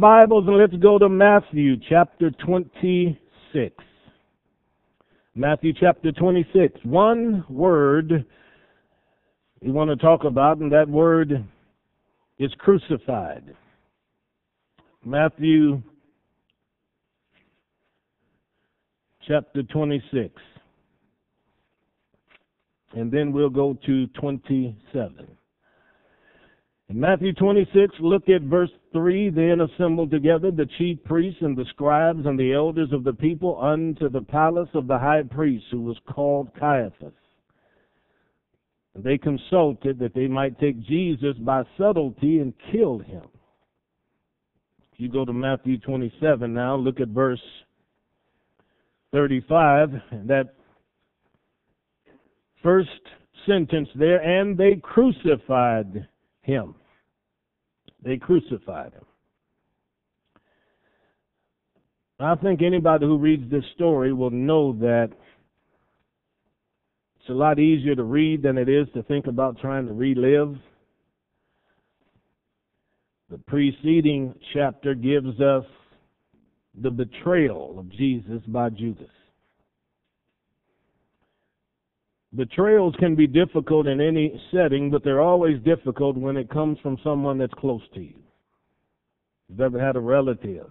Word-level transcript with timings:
Bibles 0.00 0.48
and 0.48 0.56
let's 0.56 0.74
go 0.76 0.98
to 0.98 1.10
Matthew 1.10 1.76
chapter 1.90 2.30
26. 2.30 3.84
Matthew 5.34 5.74
chapter 5.78 6.10
26. 6.10 6.80
One 6.84 7.44
word 7.50 8.24
we 9.60 9.70
want 9.70 9.90
to 9.90 9.96
talk 9.96 10.24
about, 10.24 10.56
and 10.56 10.72
that 10.72 10.88
word 10.88 11.44
is 12.38 12.50
crucified. 12.58 13.54
Matthew 15.04 15.82
chapter 19.28 19.62
26. 19.64 20.34
And 22.94 23.12
then 23.12 23.32
we'll 23.32 23.50
go 23.50 23.76
to 23.84 24.06
27. 24.18 25.36
In 26.90 26.98
Matthew 26.98 27.32
26, 27.32 27.94
look 28.00 28.28
at 28.28 28.42
verse 28.42 28.70
3. 28.92 29.30
Then 29.30 29.60
assembled 29.60 30.10
together 30.10 30.50
the 30.50 30.68
chief 30.76 30.98
priests 31.04 31.40
and 31.40 31.56
the 31.56 31.64
scribes 31.70 32.26
and 32.26 32.36
the 32.36 32.52
elders 32.52 32.92
of 32.92 33.04
the 33.04 33.12
people 33.12 33.62
unto 33.62 34.08
the 34.08 34.22
palace 34.22 34.68
of 34.74 34.88
the 34.88 34.98
high 34.98 35.22
priest, 35.22 35.66
who 35.70 35.82
was 35.82 35.96
called 36.12 36.50
Caiaphas. 36.58 37.12
And 38.96 39.04
they 39.04 39.18
consulted 39.18 40.00
that 40.00 40.14
they 40.14 40.26
might 40.26 40.58
take 40.58 40.80
Jesus 40.80 41.36
by 41.38 41.62
subtlety 41.78 42.40
and 42.40 42.52
kill 42.72 42.98
him. 42.98 43.22
If 44.92 44.98
you 44.98 45.08
go 45.08 45.24
to 45.24 45.32
Matthew 45.32 45.78
27 45.78 46.52
now, 46.52 46.74
look 46.74 46.98
at 46.98 47.08
verse 47.08 47.40
35, 49.12 49.90
and 50.10 50.28
that 50.28 50.54
first 52.64 52.90
sentence 53.46 53.88
there, 53.94 54.20
and 54.20 54.58
they 54.58 54.80
crucified 54.82 56.08
him. 56.42 56.74
They 58.02 58.16
crucified 58.16 58.92
him. 58.92 59.04
I 62.18 62.34
think 62.34 62.60
anybody 62.62 63.06
who 63.06 63.18
reads 63.18 63.50
this 63.50 63.64
story 63.74 64.12
will 64.12 64.30
know 64.30 64.74
that 64.74 65.08
it's 67.18 67.28
a 67.30 67.32
lot 67.32 67.58
easier 67.58 67.94
to 67.94 68.04
read 68.04 68.42
than 68.42 68.58
it 68.58 68.68
is 68.68 68.86
to 68.94 69.02
think 69.04 69.26
about 69.26 69.58
trying 69.60 69.86
to 69.86 69.94
relive. 69.94 70.54
The 73.30 73.38
preceding 73.38 74.34
chapter 74.52 74.94
gives 74.94 75.40
us 75.40 75.64
the 76.82 76.90
betrayal 76.90 77.78
of 77.78 77.90
Jesus 77.90 78.42
by 78.48 78.70
Judas. 78.70 79.08
Betrayals 82.34 82.94
can 83.00 83.16
be 83.16 83.26
difficult 83.26 83.88
in 83.88 84.00
any 84.00 84.40
setting, 84.52 84.90
but 84.90 85.02
they're 85.02 85.20
always 85.20 85.60
difficult 85.62 86.16
when 86.16 86.36
it 86.36 86.48
comes 86.48 86.78
from 86.80 86.96
someone 87.02 87.38
that's 87.38 87.54
close 87.54 87.82
to 87.94 88.00
you. 88.00 88.20
You've 89.48 89.60
ever 89.60 89.84
had 89.84 89.96
a 89.96 90.00
relative, 90.00 90.70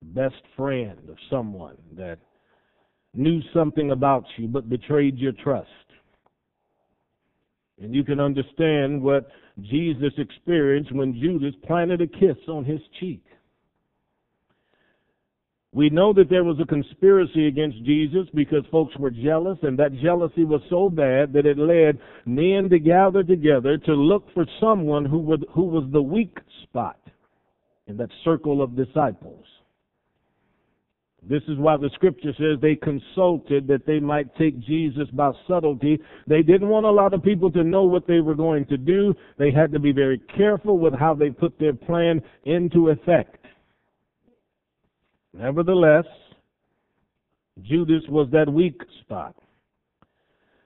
best 0.00 0.42
friend 0.56 0.98
of 1.10 1.16
someone 1.28 1.76
that 1.94 2.18
knew 3.14 3.40
something 3.52 3.90
about 3.90 4.24
you 4.38 4.48
but 4.48 4.70
betrayed 4.70 5.18
your 5.18 5.32
trust. 5.32 5.68
And 7.78 7.94
you 7.94 8.02
can 8.02 8.18
understand 8.18 9.02
what 9.02 9.28
Jesus 9.60 10.12
experienced 10.16 10.94
when 10.94 11.20
Judas 11.20 11.54
planted 11.66 12.00
a 12.00 12.06
kiss 12.06 12.38
on 12.48 12.64
his 12.64 12.80
cheek. 12.98 13.22
We 15.74 15.88
know 15.88 16.12
that 16.12 16.28
there 16.28 16.44
was 16.44 16.60
a 16.60 16.66
conspiracy 16.66 17.46
against 17.46 17.82
Jesus 17.84 18.28
because 18.34 18.62
folks 18.70 18.94
were 18.98 19.10
jealous, 19.10 19.58
and 19.62 19.78
that 19.78 19.98
jealousy 20.02 20.44
was 20.44 20.60
so 20.68 20.90
bad 20.90 21.32
that 21.32 21.46
it 21.46 21.56
led 21.56 21.98
men 22.26 22.68
to 22.68 22.78
gather 22.78 23.22
together 23.22 23.78
to 23.78 23.94
look 23.94 24.26
for 24.34 24.44
someone 24.60 25.06
who, 25.06 25.18
would, 25.20 25.46
who 25.54 25.64
was 25.64 25.84
the 25.90 26.02
weak 26.02 26.36
spot 26.62 27.00
in 27.86 27.96
that 27.96 28.10
circle 28.22 28.60
of 28.60 28.76
disciples. 28.76 29.44
This 31.26 31.42
is 31.48 31.56
why 31.56 31.76
the 31.76 31.90
scripture 31.94 32.32
says 32.36 32.58
they 32.60 32.74
consulted 32.74 33.66
that 33.68 33.86
they 33.86 34.00
might 34.00 34.34
take 34.36 34.58
Jesus 34.60 35.08
by 35.12 35.30
subtlety. 35.46 36.00
They 36.26 36.42
didn't 36.42 36.68
want 36.68 36.84
a 36.84 36.90
lot 36.90 37.14
of 37.14 37.22
people 37.22 37.50
to 37.52 37.62
know 37.62 37.84
what 37.84 38.08
they 38.08 38.20
were 38.20 38.34
going 38.34 38.66
to 38.66 38.76
do. 38.76 39.14
They 39.38 39.52
had 39.52 39.72
to 39.72 39.78
be 39.78 39.92
very 39.92 40.20
careful 40.36 40.78
with 40.78 40.94
how 40.94 41.14
they 41.14 41.30
put 41.30 41.58
their 41.60 41.74
plan 41.74 42.22
into 42.44 42.88
effect. 42.88 43.36
Nevertheless, 45.34 46.04
Judas 47.62 48.02
was 48.08 48.28
that 48.32 48.52
weak 48.52 48.80
spot. 49.00 49.34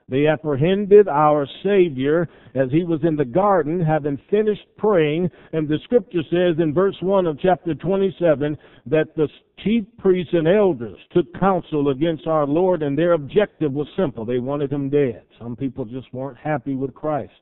They 0.09 0.27
apprehended 0.27 1.09
our 1.09 1.45
Savior 1.63 2.29
as 2.55 2.71
he 2.71 2.85
was 2.85 3.01
in 3.03 3.17
the 3.17 3.25
garden, 3.25 3.81
having 3.81 4.17
finished 4.29 4.65
praying, 4.77 5.29
and 5.51 5.67
the 5.67 5.79
scripture 5.83 6.23
says 6.29 6.55
in 6.59 6.73
verse 6.73 6.95
1 7.01 7.25
of 7.25 7.37
chapter 7.41 7.75
27 7.75 8.57
that 8.85 9.13
the 9.17 9.27
chief 9.65 9.83
priests 9.97 10.33
and 10.33 10.47
elders 10.47 10.97
took 11.11 11.25
counsel 11.37 11.89
against 11.89 12.25
our 12.25 12.47
Lord, 12.47 12.83
and 12.83 12.97
their 12.97 13.13
objective 13.13 13.73
was 13.73 13.87
simple. 13.97 14.23
They 14.23 14.39
wanted 14.39 14.71
him 14.71 14.89
dead. 14.89 15.23
Some 15.39 15.57
people 15.57 15.83
just 15.83 16.13
weren't 16.13 16.37
happy 16.37 16.75
with 16.75 16.93
Christ. 16.93 17.33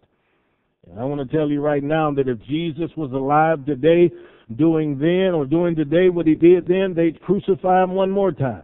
And 0.90 1.00
I 1.00 1.04
want 1.04 1.30
to 1.30 1.38
tell 1.38 1.50
you 1.50 1.62
right 1.62 1.84
now 1.84 2.12
that 2.14 2.28
if 2.28 2.40
Jesus 2.44 2.90
was 2.98 3.12
alive 3.12 3.64
today, 3.66 4.10
doing 4.56 4.98
then 5.00 5.34
or 5.34 5.46
doing 5.46 5.76
today 5.76 6.10
what 6.10 6.28
he 6.28 6.36
did 6.36 6.68
then, 6.68 6.94
they'd 6.96 7.22
crucify 7.22 7.84
him 7.84 7.92
one 7.92 8.12
more 8.12 8.32
time. 8.32 8.64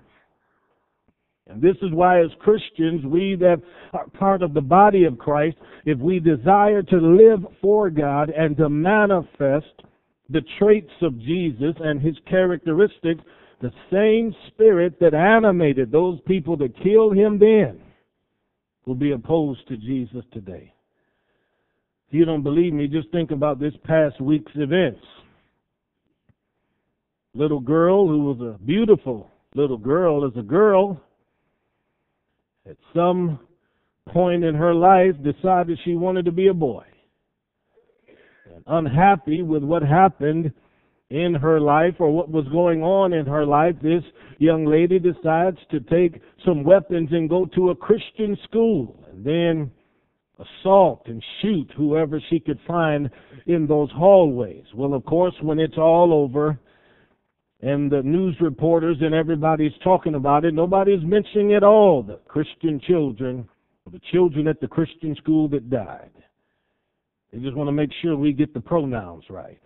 And 1.48 1.62
this 1.62 1.76
is 1.82 1.92
why, 1.92 2.22
as 2.22 2.30
Christians, 2.40 3.04
we 3.06 3.36
that 3.40 3.62
are 3.94 4.08
part 4.08 4.42
of 4.42 4.54
the 4.54 4.62
body 4.62 5.04
of 5.06 5.18
Christ, 5.18 5.58
if 5.86 5.98
we 6.00 6.20
desire 6.20 6.82
to 6.84 6.98
live 6.98 7.40
for 7.62 7.90
God 7.90 8.30
and 8.30 8.56
to 8.58 8.70
manifest 8.70 9.82
the 10.30 10.42
traits 10.60 10.92
of 11.02 11.20
Jesus 11.20 11.76
and 11.80 12.02
his 12.02 12.16
characteristics, 12.30 13.22
the 13.62 13.72
same 13.92 14.34
spirit 14.48 15.00
that 15.02 15.14
animated 15.14 15.92
those 15.92 16.20
people 16.26 16.58
to 16.58 16.70
kill 16.70 17.12
him 17.12 17.38
then 17.38 17.82
will 18.86 18.96
be 18.96 19.12
opposed 19.12 19.68
to 19.68 19.78
Jesus 19.78 20.24
today. 20.32 20.74
If 22.08 22.14
you 22.14 22.26
don't 22.26 22.44
believe 22.44 22.74
me, 22.74 22.88
just 22.88 23.10
think 23.12 23.32
about 23.32 23.60
this 23.60 23.74
past 23.86 24.22
week's 24.22 24.52
events 24.56 25.02
little 27.34 27.60
girl 27.60 28.08
who 28.08 28.26
was 28.26 28.40
a 28.42 28.64
beautiful 28.64 29.30
little 29.56 29.78
girl 29.78 30.26
as 30.26 30.32
a 30.38 30.44
girl 30.44 31.02
at 32.70 32.78
some 32.94 33.40
point 34.10 34.44
in 34.44 34.56
her 34.56 34.74
life 34.74 35.16
decided 35.24 35.80
she 35.84 35.96
wanted 35.96 36.26
to 36.26 36.32
be 36.32 36.48
a 36.48 36.54
boy. 36.54 36.84
And 38.54 38.64
unhappy 38.68 39.42
with 39.42 39.64
what 39.64 39.82
happened 39.82 40.52
in 41.10 41.34
her 41.36 41.60
life 41.60 41.96
or 42.00 42.12
what 42.12 42.30
was 42.30 42.46
going 42.52 42.84
on 42.84 43.14
in 43.14 43.26
her 43.26 43.46
life, 43.46 43.76
this 43.82 44.04
young 44.38 44.66
lady 44.66 45.00
decides 45.00 45.58
to 45.70 45.80
take 45.80 46.22
some 46.46 46.64
weapons 46.64 47.10
and 47.12 47.30
go 47.30 47.46
to 47.46 47.70
a 47.70 47.76
Christian 47.76 48.38
school 48.44 49.06
and 49.10 49.26
then 49.26 49.72
assault 50.40 51.04
and 51.06 51.24
shoot 51.42 51.70
whoever 51.78 52.22
she 52.30 52.40
could 52.40 52.60
find 52.68 53.10
in 53.48 53.68
those 53.68 53.90
hallways. 53.92 54.66
Well, 54.76 54.94
of 54.94 55.06
course, 55.06 55.36
when 55.42 55.60
it's 55.60 55.78
all 55.78 56.14
over, 56.14 56.60
and 57.62 57.92
the 57.92 58.02
news 58.02 58.36
reporters 58.42 58.98
and 59.02 59.14
everybody's 59.14 59.72
talking 59.84 60.16
about 60.16 60.46
it. 60.46 60.54
Nobody's 60.54 61.04
mentioning 61.04 61.54
at 61.54 61.64
all 61.64 62.02
the 62.02 62.20
Christian 62.28 62.80
children, 62.88 63.48
the 63.92 64.02
children 64.12 64.48
at 64.48 64.60
the 64.60 64.68
Christian 64.68 65.16
school 65.16 65.48
that 65.50 65.70
died. 65.70 66.12
They 67.32 67.40
just 67.40 67.56
want 67.56 67.68
to 67.68 67.74
make 67.74 67.92
sure 68.02 68.18
we 68.18 68.34
get 68.34 68.54
the 68.54 68.60
pronouns 68.60 69.26
right. 69.30 69.62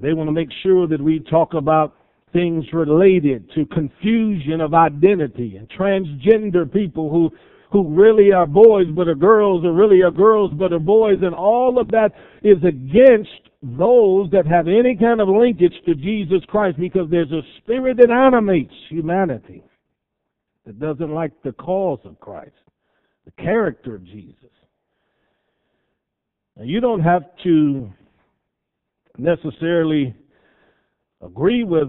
They 0.00 0.12
want 0.12 0.28
to 0.28 0.32
make 0.32 0.48
sure 0.62 0.86
that 0.86 1.02
we 1.02 1.20
talk 1.20 1.54
about 1.54 1.96
things 2.32 2.64
related 2.72 3.50
to 3.54 3.66
confusion 3.66 4.60
of 4.60 4.74
identity 4.74 5.56
and 5.56 5.68
transgender 5.70 6.70
people 6.70 7.10
who 7.10 7.30
who 7.70 7.86
really 7.86 8.32
are 8.32 8.46
boys 8.46 8.86
but 8.94 9.08
are 9.08 9.14
girls 9.14 9.64
or 9.64 9.72
really 9.72 10.02
are 10.02 10.10
girls 10.10 10.50
but 10.54 10.72
are 10.72 10.78
boys 10.78 11.18
and 11.22 11.34
all 11.34 11.78
of 11.78 11.88
that 11.88 12.12
is 12.42 12.58
against 12.64 13.47
those 13.62 14.30
that 14.30 14.46
have 14.46 14.68
any 14.68 14.96
kind 14.96 15.20
of 15.20 15.28
linkage 15.28 15.74
to 15.86 15.94
Jesus 15.94 16.40
Christ 16.48 16.78
because 16.78 17.10
there's 17.10 17.32
a 17.32 17.42
spirit 17.58 17.96
that 17.96 18.10
animates 18.10 18.72
humanity 18.88 19.64
that 20.64 20.78
doesn't 20.78 21.12
like 21.12 21.32
the 21.42 21.52
cause 21.52 21.98
of 22.04 22.20
Christ, 22.20 22.52
the 23.24 23.32
character 23.42 23.96
of 23.96 24.04
Jesus. 24.04 24.50
Now, 26.56 26.64
you 26.64 26.80
don't 26.80 27.00
have 27.00 27.22
to 27.44 27.90
necessarily 29.16 30.14
agree 31.20 31.64
with 31.64 31.88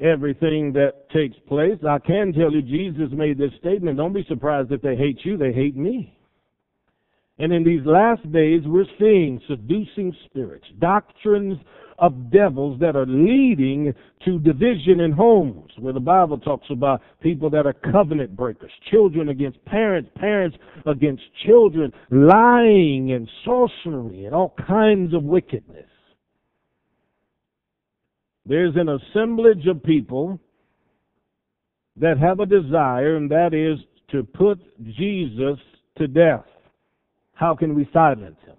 everything 0.00 0.72
that 0.74 1.10
takes 1.10 1.36
place. 1.48 1.78
I 1.88 1.98
can 1.98 2.32
tell 2.32 2.52
you, 2.52 2.62
Jesus 2.62 3.08
made 3.12 3.38
this 3.38 3.50
statement 3.58 3.96
don't 3.96 4.12
be 4.12 4.24
surprised 4.28 4.70
if 4.70 4.82
they 4.82 4.94
hate 4.94 5.18
you, 5.24 5.36
they 5.36 5.52
hate 5.52 5.76
me. 5.76 6.17
And 7.38 7.52
in 7.52 7.62
these 7.62 7.84
last 7.84 8.30
days, 8.32 8.62
we're 8.66 8.84
seeing 8.98 9.40
seducing 9.46 10.14
spirits, 10.26 10.66
doctrines 10.78 11.58
of 11.98 12.30
devils 12.30 12.78
that 12.80 12.96
are 12.96 13.06
leading 13.06 13.92
to 14.24 14.38
division 14.38 15.00
in 15.00 15.12
homes, 15.12 15.70
where 15.78 15.92
the 15.92 16.00
Bible 16.00 16.38
talks 16.38 16.66
about 16.70 17.00
people 17.20 17.50
that 17.50 17.66
are 17.66 17.72
covenant 17.72 18.36
breakers, 18.36 18.70
children 18.90 19.28
against 19.28 19.64
parents, 19.64 20.08
parents 20.16 20.56
against 20.86 21.22
children, 21.44 21.92
lying 22.10 23.12
and 23.12 23.28
sorcery 23.44 24.26
and 24.26 24.34
all 24.34 24.54
kinds 24.66 25.12
of 25.14 25.24
wickedness. 25.24 25.86
There's 28.46 28.74
an 28.76 28.88
assemblage 28.88 29.66
of 29.66 29.82
people 29.82 30.40
that 31.96 32.18
have 32.18 32.40
a 32.40 32.46
desire, 32.46 33.16
and 33.16 33.30
that 33.30 33.52
is 33.52 33.78
to 34.10 34.22
put 34.22 34.58
Jesus 34.84 35.58
to 35.98 36.06
death. 36.06 36.44
How 37.38 37.54
can 37.54 37.76
we 37.76 37.88
silence 37.92 38.36
him? 38.44 38.56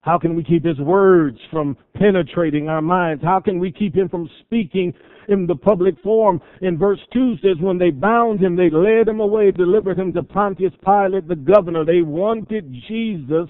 How 0.00 0.18
can 0.18 0.36
we 0.36 0.44
keep 0.44 0.64
his 0.64 0.78
words 0.78 1.36
from 1.50 1.76
penetrating 1.96 2.68
our 2.68 2.80
minds? 2.80 3.24
How 3.24 3.40
can 3.40 3.58
we 3.58 3.72
keep 3.72 3.92
him 3.92 4.08
from 4.08 4.30
speaking 4.44 4.94
in 5.26 5.48
the 5.48 5.56
public 5.56 5.96
forum? 6.00 6.40
In 6.60 6.78
verse 6.78 7.00
2 7.12 7.38
says, 7.42 7.56
when 7.58 7.76
they 7.76 7.90
bound 7.90 8.38
him, 8.38 8.54
they 8.54 8.70
led 8.70 9.08
him 9.08 9.18
away, 9.18 9.50
delivered 9.50 9.98
him 9.98 10.12
to 10.12 10.22
Pontius 10.22 10.72
Pilate, 10.84 11.26
the 11.26 11.34
governor. 11.34 11.84
They 11.84 12.02
wanted 12.02 12.72
Jesus 12.86 13.48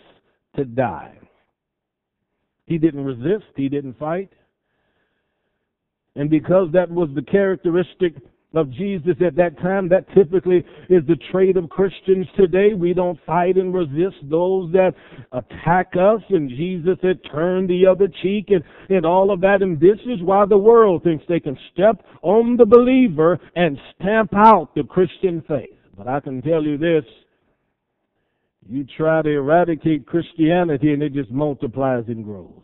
to 0.57 0.65
die. 0.65 1.19
He 2.65 2.79
didn't 2.79 3.05
resist. 3.05 3.53
He 3.55 3.69
didn't 3.69 3.99
fight. 3.99 4.33
And 6.17 6.31
because 6.31 6.69
that 6.73 6.91
was 6.91 7.11
the 7.15 7.23
characteristic 7.23 8.15
of 8.57 8.71
Jesus 8.71 9.17
at 9.25 9.37
that 9.37 9.59
time. 9.59 9.89
That 9.89 10.07
typically 10.15 10.65
is 10.89 11.03
the 11.07 11.19
trait 11.31 11.57
of 11.57 11.69
Christians 11.69 12.27
today. 12.37 12.75
We 12.75 12.95
don't 12.95 13.19
fight 13.27 13.57
and 13.57 13.75
resist 13.75 14.17
those 14.31 14.73
that 14.73 14.93
attack 15.33 15.93
us, 15.99 16.23
and 16.31 16.49
Jesus 16.49 16.99
had 17.03 17.21
turned 17.31 17.69
the 17.69 17.87
other 17.87 18.09
cheek 18.23 18.49
and, 18.49 18.63
and 18.89 19.05
all 19.05 19.31
of 19.31 19.41
that. 19.41 19.63
And 19.63 19.79
this 19.79 19.99
is 20.07 20.23
why 20.23 20.47
the 20.47 20.59
world 20.59 21.03
thinks 21.03 21.25
they 21.29 21.41
can 21.41 21.59
step 21.73 22.05
on 22.23 22.57
the 22.57 22.67
believer 22.67 23.39
and 23.57 23.79
stamp 23.95 24.31
out 24.35 24.75
the 24.75 24.85
Christian 24.85 25.43
faith. 25.47 25.71
But 25.97 26.09
I 26.09 26.21
can 26.21 26.43
tell 26.43 26.63
you 26.63 26.79
this. 26.79 27.05
You 28.67 28.87
try 28.97 29.21
to 29.23 29.29
eradicate 29.29 30.07
Christianity 30.07 30.93
and 30.93 31.03
it 31.03 31.13
just 31.13 31.31
multiplies 31.31 32.05
and 32.09 32.25
grows. 32.25 32.63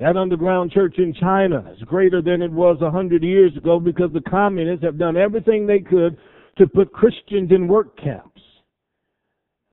That 0.00 0.16
underground 0.16 0.72
church 0.72 0.94
in 0.96 1.12
China 1.12 1.62
is 1.76 1.82
greater 1.82 2.22
than 2.22 2.40
it 2.40 2.50
was 2.50 2.78
a 2.80 2.90
hundred 2.90 3.22
years 3.22 3.54
ago 3.54 3.78
because 3.78 4.10
the 4.14 4.22
communists 4.22 4.82
have 4.82 4.98
done 4.98 5.18
everything 5.18 5.66
they 5.66 5.80
could 5.80 6.16
to 6.56 6.66
put 6.66 6.90
Christians 6.90 7.50
in 7.50 7.68
work 7.68 7.98
camps. 7.98 8.40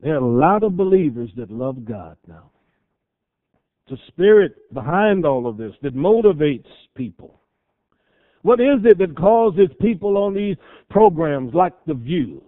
There 0.02 0.14
are 0.14 0.18
a 0.18 0.26
lot 0.26 0.64
of 0.64 0.76
believers 0.76 1.30
that 1.38 1.50
love 1.50 1.86
God 1.86 2.18
now. 2.28 2.52
It's 3.88 4.02
a 4.02 4.08
spirit 4.08 4.74
behind 4.74 5.26
all 5.26 5.48
of 5.48 5.56
this 5.56 5.74
that 5.82 5.96
motivates 5.96 6.68
people. 6.94 7.40
What 8.42 8.60
is 8.60 8.80
it 8.84 8.98
that 8.98 9.18
causes 9.18 9.70
people 9.80 10.18
on 10.18 10.34
these 10.34 10.58
programs 10.90 11.54
like 11.54 11.74
The 11.86 11.94
View 11.94 12.44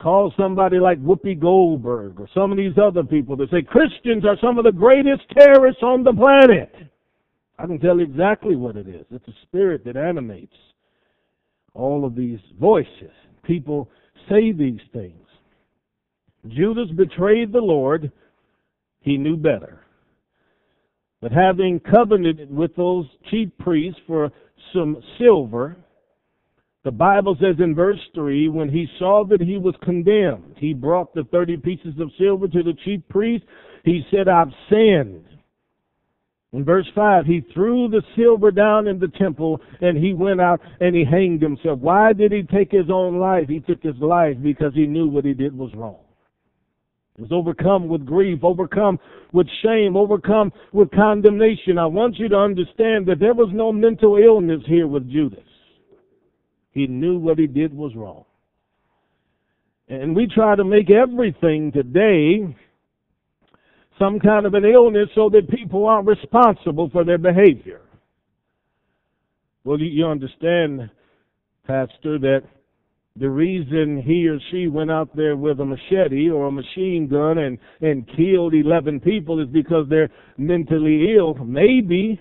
call 0.00 0.32
somebody 0.36 0.78
like 0.78 1.02
Whoopi 1.02 1.38
Goldberg 1.38 2.20
or 2.20 2.28
some 2.34 2.50
of 2.50 2.58
these 2.58 2.76
other 2.82 3.02
people 3.02 3.36
that 3.36 3.50
say 3.50 3.62
Christians 3.62 4.24
are 4.24 4.36
some 4.40 4.58
of 4.58 4.64
the 4.64 4.72
greatest 4.72 5.22
terrorists 5.36 5.82
on 5.82 6.02
the 6.02 6.12
planet. 6.12 6.74
I 7.58 7.66
can 7.66 7.78
tell 7.78 7.98
you 7.98 8.04
exactly 8.04 8.56
what 8.56 8.76
it 8.76 8.88
is. 8.88 9.04
It's 9.10 9.28
a 9.28 9.34
spirit 9.42 9.84
that 9.84 9.96
animates 9.96 10.56
all 11.74 12.04
of 12.04 12.14
these 12.14 12.40
voices. 12.60 13.12
People 13.44 13.90
say 14.28 14.52
these 14.52 14.80
things. 14.92 15.26
Judas 16.48 16.90
betrayed 16.96 17.52
the 17.52 17.60
Lord. 17.60 18.10
He 19.00 19.16
knew 19.16 19.36
better. 19.36 19.80
But 21.20 21.32
having 21.32 21.80
covenanted 21.80 22.54
with 22.54 22.74
those 22.76 23.06
chief 23.30 23.48
priests 23.58 24.00
for 24.06 24.30
some 24.74 25.02
silver, 25.18 25.76
the 26.84 26.90
Bible 26.90 27.34
says 27.40 27.56
in 27.60 27.74
verse 27.74 28.00
3 28.14 28.50
when 28.50 28.68
he 28.68 28.86
saw 28.98 29.24
that 29.30 29.40
he 29.40 29.56
was 29.56 29.74
condemned, 29.82 30.54
he 30.58 30.74
brought 30.74 31.14
the 31.14 31.24
30 31.24 31.56
pieces 31.56 31.94
of 31.98 32.10
silver 32.18 32.46
to 32.46 32.62
the 32.62 32.74
chief 32.84 33.00
priest. 33.08 33.44
He 33.84 34.02
said, 34.10 34.28
I've 34.28 34.52
sinned. 34.68 35.24
In 36.52 36.62
verse 36.64 36.86
5, 36.94 37.24
he 37.24 37.40
threw 37.52 37.88
the 37.88 38.02
silver 38.14 38.50
down 38.50 38.86
in 38.86 38.98
the 38.98 39.08
temple 39.08 39.60
and 39.80 39.96
he 39.96 40.12
went 40.12 40.42
out 40.42 40.60
and 40.80 40.94
he 40.94 41.04
hanged 41.04 41.42
himself. 41.42 41.80
Why 41.80 42.12
did 42.12 42.32
he 42.32 42.42
take 42.42 42.70
his 42.70 42.90
own 42.92 43.18
life? 43.18 43.48
He 43.48 43.60
took 43.60 43.82
his 43.82 43.96
life 43.98 44.36
because 44.42 44.74
he 44.74 44.86
knew 44.86 45.08
what 45.08 45.24
he 45.24 45.32
did 45.32 45.56
was 45.56 45.74
wrong. 45.74 45.96
He 47.16 47.22
was 47.22 47.32
overcome 47.32 47.88
with 47.88 48.04
grief, 48.04 48.40
overcome 48.44 48.98
with 49.32 49.46
shame, 49.62 49.96
overcome 49.96 50.52
with 50.72 50.90
condemnation. 50.90 51.78
I 51.78 51.86
want 51.86 52.18
you 52.18 52.28
to 52.28 52.36
understand 52.36 53.06
that 53.06 53.20
there 53.20 53.34
was 53.34 53.48
no 53.52 53.72
mental 53.72 54.16
illness 54.16 54.60
here 54.66 54.86
with 54.86 55.10
Judas. 55.10 55.40
He 56.74 56.88
knew 56.88 57.18
what 57.18 57.38
he 57.38 57.46
did 57.46 57.72
was 57.72 57.94
wrong. 57.94 58.24
And 59.88 60.14
we 60.14 60.26
try 60.26 60.56
to 60.56 60.64
make 60.64 60.90
everything 60.90 61.70
today 61.70 62.54
some 63.98 64.18
kind 64.18 64.44
of 64.44 64.54
an 64.54 64.64
illness 64.64 65.08
so 65.14 65.30
that 65.30 65.48
people 65.48 65.86
aren't 65.86 66.08
responsible 66.08 66.90
for 66.90 67.04
their 67.04 67.18
behavior. 67.18 67.80
Well, 69.62 69.78
you 69.80 70.04
understand, 70.06 70.90
Pastor, 71.66 72.18
that 72.18 72.42
the 73.16 73.30
reason 73.30 74.02
he 74.04 74.26
or 74.26 74.38
she 74.50 74.66
went 74.66 74.90
out 74.90 75.14
there 75.14 75.36
with 75.36 75.60
a 75.60 75.64
machete 75.64 76.28
or 76.28 76.48
a 76.48 76.52
machine 76.52 77.06
gun 77.08 77.38
and, 77.38 77.58
and 77.80 78.08
killed 78.16 78.54
11 78.54 79.00
people 79.00 79.40
is 79.40 79.48
because 79.48 79.86
they're 79.88 80.10
mentally 80.36 81.14
ill. 81.16 81.34
Maybe, 81.34 82.20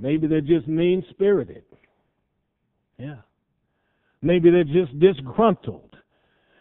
maybe 0.00 0.26
they're 0.26 0.40
just 0.40 0.66
mean 0.66 1.04
spirited. 1.10 1.62
Yeah. 2.98 3.18
Maybe 4.22 4.50
they're 4.50 4.64
just 4.64 4.98
disgruntled. 4.98 5.92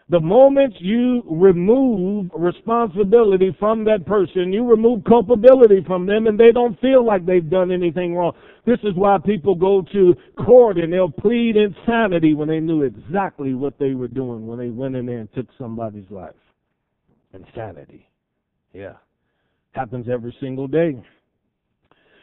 The 0.09 0.19
moment 0.19 0.73
you 0.79 1.23
remove 1.25 2.31
responsibility 2.35 3.55
from 3.57 3.85
that 3.85 4.05
person, 4.05 4.51
you 4.51 4.65
remove 4.65 5.05
culpability 5.05 5.85
from 5.87 6.05
them 6.05 6.27
and 6.27 6.37
they 6.37 6.51
don't 6.51 6.77
feel 6.81 7.05
like 7.05 7.25
they've 7.25 7.49
done 7.49 7.71
anything 7.71 8.13
wrong. 8.13 8.33
This 8.65 8.79
is 8.83 8.93
why 8.95 9.19
people 9.23 9.55
go 9.55 9.85
to 9.93 10.13
court 10.43 10.77
and 10.77 10.91
they'll 10.91 11.09
plead 11.09 11.55
insanity 11.55 12.33
when 12.33 12.49
they 12.49 12.59
knew 12.59 12.81
exactly 12.81 13.53
what 13.53 13.79
they 13.79 13.93
were 13.93 14.09
doing 14.09 14.45
when 14.45 14.59
they 14.59 14.67
went 14.67 14.97
in 14.97 15.05
there 15.05 15.19
and 15.19 15.33
took 15.33 15.47
somebody's 15.57 16.09
life. 16.09 16.35
Insanity. 17.33 18.05
Yeah. 18.73 18.95
Happens 19.71 20.07
every 20.11 20.35
single 20.41 20.67
day. 20.67 21.01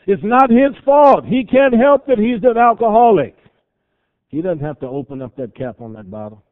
It's 0.07 0.23
not 0.23 0.51
his 0.51 0.77
fault. 0.85 1.25
He 1.25 1.43
can't 1.43 1.75
help 1.75 2.07
that 2.07 2.19
he's 2.19 2.43
an 2.43 2.59
alcoholic. 2.59 3.35
He 4.29 4.43
doesn't 4.43 4.65
have 4.65 4.79
to 4.81 4.87
open 4.87 5.23
up 5.23 5.37
that 5.37 5.55
cap 5.55 5.81
on 5.81 5.95
that 5.95 6.11
bottle. 6.11 6.45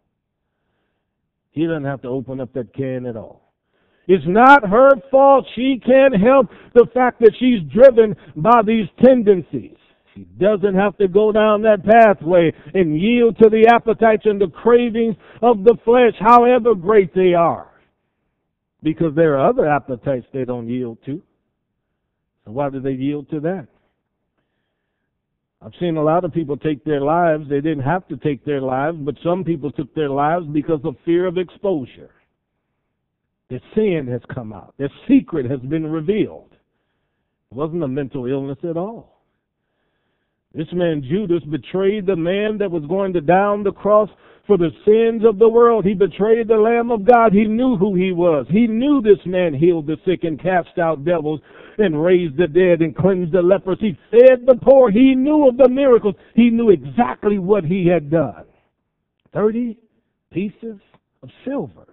He 1.51 1.67
doesn't 1.67 1.85
have 1.85 2.03
to 2.03 2.09
open 2.09 2.41
up 2.41 2.53
that 2.55 2.75
can 2.75 3.07
at 3.07 3.17
all. 3.17 3.53
It's 4.09 4.25
not 4.27 4.69
her 4.69 4.91
fault. 5.11 5.47
She 5.55 5.81
can't 5.85 6.15
help 6.15 6.49
the 6.75 6.87
fact 6.95 7.21
that 7.21 7.33
she's 7.39 7.61
driven 7.73 8.15
by 8.37 8.63
these 8.65 8.87
tendencies. 9.05 9.77
She 10.15 10.25
doesn't 10.39 10.75
have 10.75 10.97
to 10.99 11.09
go 11.09 11.33
down 11.33 11.63
that 11.63 11.85
pathway 11.85 12.53
and 12.73 12.99
yield 12.99 13.37
to 13.39 13.51
the 13.51 13.67
appetites 13.75 14.23
and 14.25 14.41
the 14.41 14.49
cravings 14.49 15.17
of 15.43 15.65
the 15.65 15.77
flesh, 15.85 16.15
however 16.19 16.75
great 16.75 17.15
they 17.15 17.35
are. 17.35 17.69
Because 18.83 19.15
there 19.15 19.39
are 19.39 19.49
other 19.49 19.69
appetites 19.69 20.27
they 20.33 20.45
don't 20.45 20.69
yield 20.69 20.99
to. 21.07 21.21
So 22.45 22.53
why 22.53 22.71
do 22.71 22.81
they 22.81 22.93
yield 22.93 23.29
to 23.31 23.41
that? 23.41 23.67
I've 25.67 25.73
seen 25.81 25.97
a 25.97 26.03
lot 26.03 26.25
of 26.25 26.33
people 26.33 26.57
take 26.57 26.85
their 26.85 27.01
lives. 27.01 27.49
They 27.49 27.61
didn't 27.61 27.83
have 27.83 28.07
to 28.09 28.17
take 28.19 28.45
their 28.45 28.61
lives, 28.61 28.99
but 29.01 29.17
some 29.25 29.43
people 29.43 29.73
took 29.73 29.93
their 29.97 30.09
lives 30.09 30.47
because 30.47 30.79
of 30.85 30.95
fear 31.05 31.27
of 31.27 31.39
exposure. 31.39 32.11
Their 33.51 33.61
sin 33.75 34.07
has 34.09 34.21
come 34.33 34.53
out. 34.53 34.75
Their 34.79 34.93
secret 35.09 35.51
has 35.51 35.59
been 35.59 35.89
revealed. 35.89 36.53
It 37.51 37.55
wasn't 37.57 37.83
a 37.83 37.89
mental 37.89 38.27
illness 38.27 38.59
at 38.63 38.77
all. 38.77 39.23
This 40.55 40.69
man 40.73 41.03
Judas 41.03 41.43
betrayed 41.51 42.07
the 42.07 42.17
man 42.17 42.59
that 42.59 42.71
was 42.71 42.85
going 42.89 43.13
to 43.15 43.21
down 43.21 43.65
the 43.65 43.73
cross 43.73 44.09
for 44.47 44.57
the 44.57 44.71
sins 44.85 45.25
of 45.29 45.41
the 45.41 45.49
world. 45.49 45.85
He 45.85 45.95
betrayed 45.95 46.47
the 46.47 46.57
Lamb 46.57 46.93
of 46.93 47.05
God. 47.05 47.33
He 47.33 47.45
knew 47.45 47.77
who 47.77 47.97
he 47.97 48.13
was. 48.13 48.47
He 48.51 48.69
knew 48.69 49.03
this 49.03 49.25
man 49.27 49.53
healed 49.53 49.89
the 49.89 49.97
sick 50.07 50.23
and 50.23 50.41
cast 50.41 50.79
out 50.79 51.05
devils 51.05 51.41
and 51.79 52.03
raised 52.03 52.37
the 52.37 52.47
dead 52.47 52.81
and 52.81 52.97
cleansed 52.97 53.33
the 53.33 53.43
lepers. 53.43 53.79
He 53.81 53.99
fed 54.11 54.47
the 54.47 54.59
poor. 54.61 54.91
He 54.91 55.15
knew 55.15 55.49
of 55.49 55.57
the 55.57 55.69
miracles. 55.69 56.15
He 56.35 56.51
knew 56.51 56.71
exactly 56.71 57.39
what 57.39 57.65
he 57.65 57.87
had 57.87 58.11
done. 58.11 58.45
Thirty 59.33 59.79
pieces 60.33 60.79
of 61.23 61.29
silver. 61.45 61.87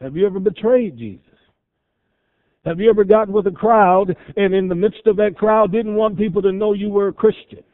Have 0.00 0.16
you 0.16 0.26
ever 0.26 0.40
betrayed 0.40 0.96
Jesus? 0.96 1.24
Have 2.64 2.78
you 2.78 2.90
ever 2.90 3.04
gotten 3.04 3.32
with 3.32 3.46
a 3.46 3.52
crowd 3.52 4.14
and 4.36 4.54
in 4.54 4.68
the 4.68 4.74
midst 4.74 5.06
of 5.06 5.16
that 5.16 5.36
crowd 5.36 5.72
didn't 5.72 5.94
want 5.94 6.18
people 6.18 6.42
to 6.42 6.52
know 6.52 6.72
you 6.72 6.90
were 6.90 7.08
a 7.08 7.12
Christian? 7.12 7.64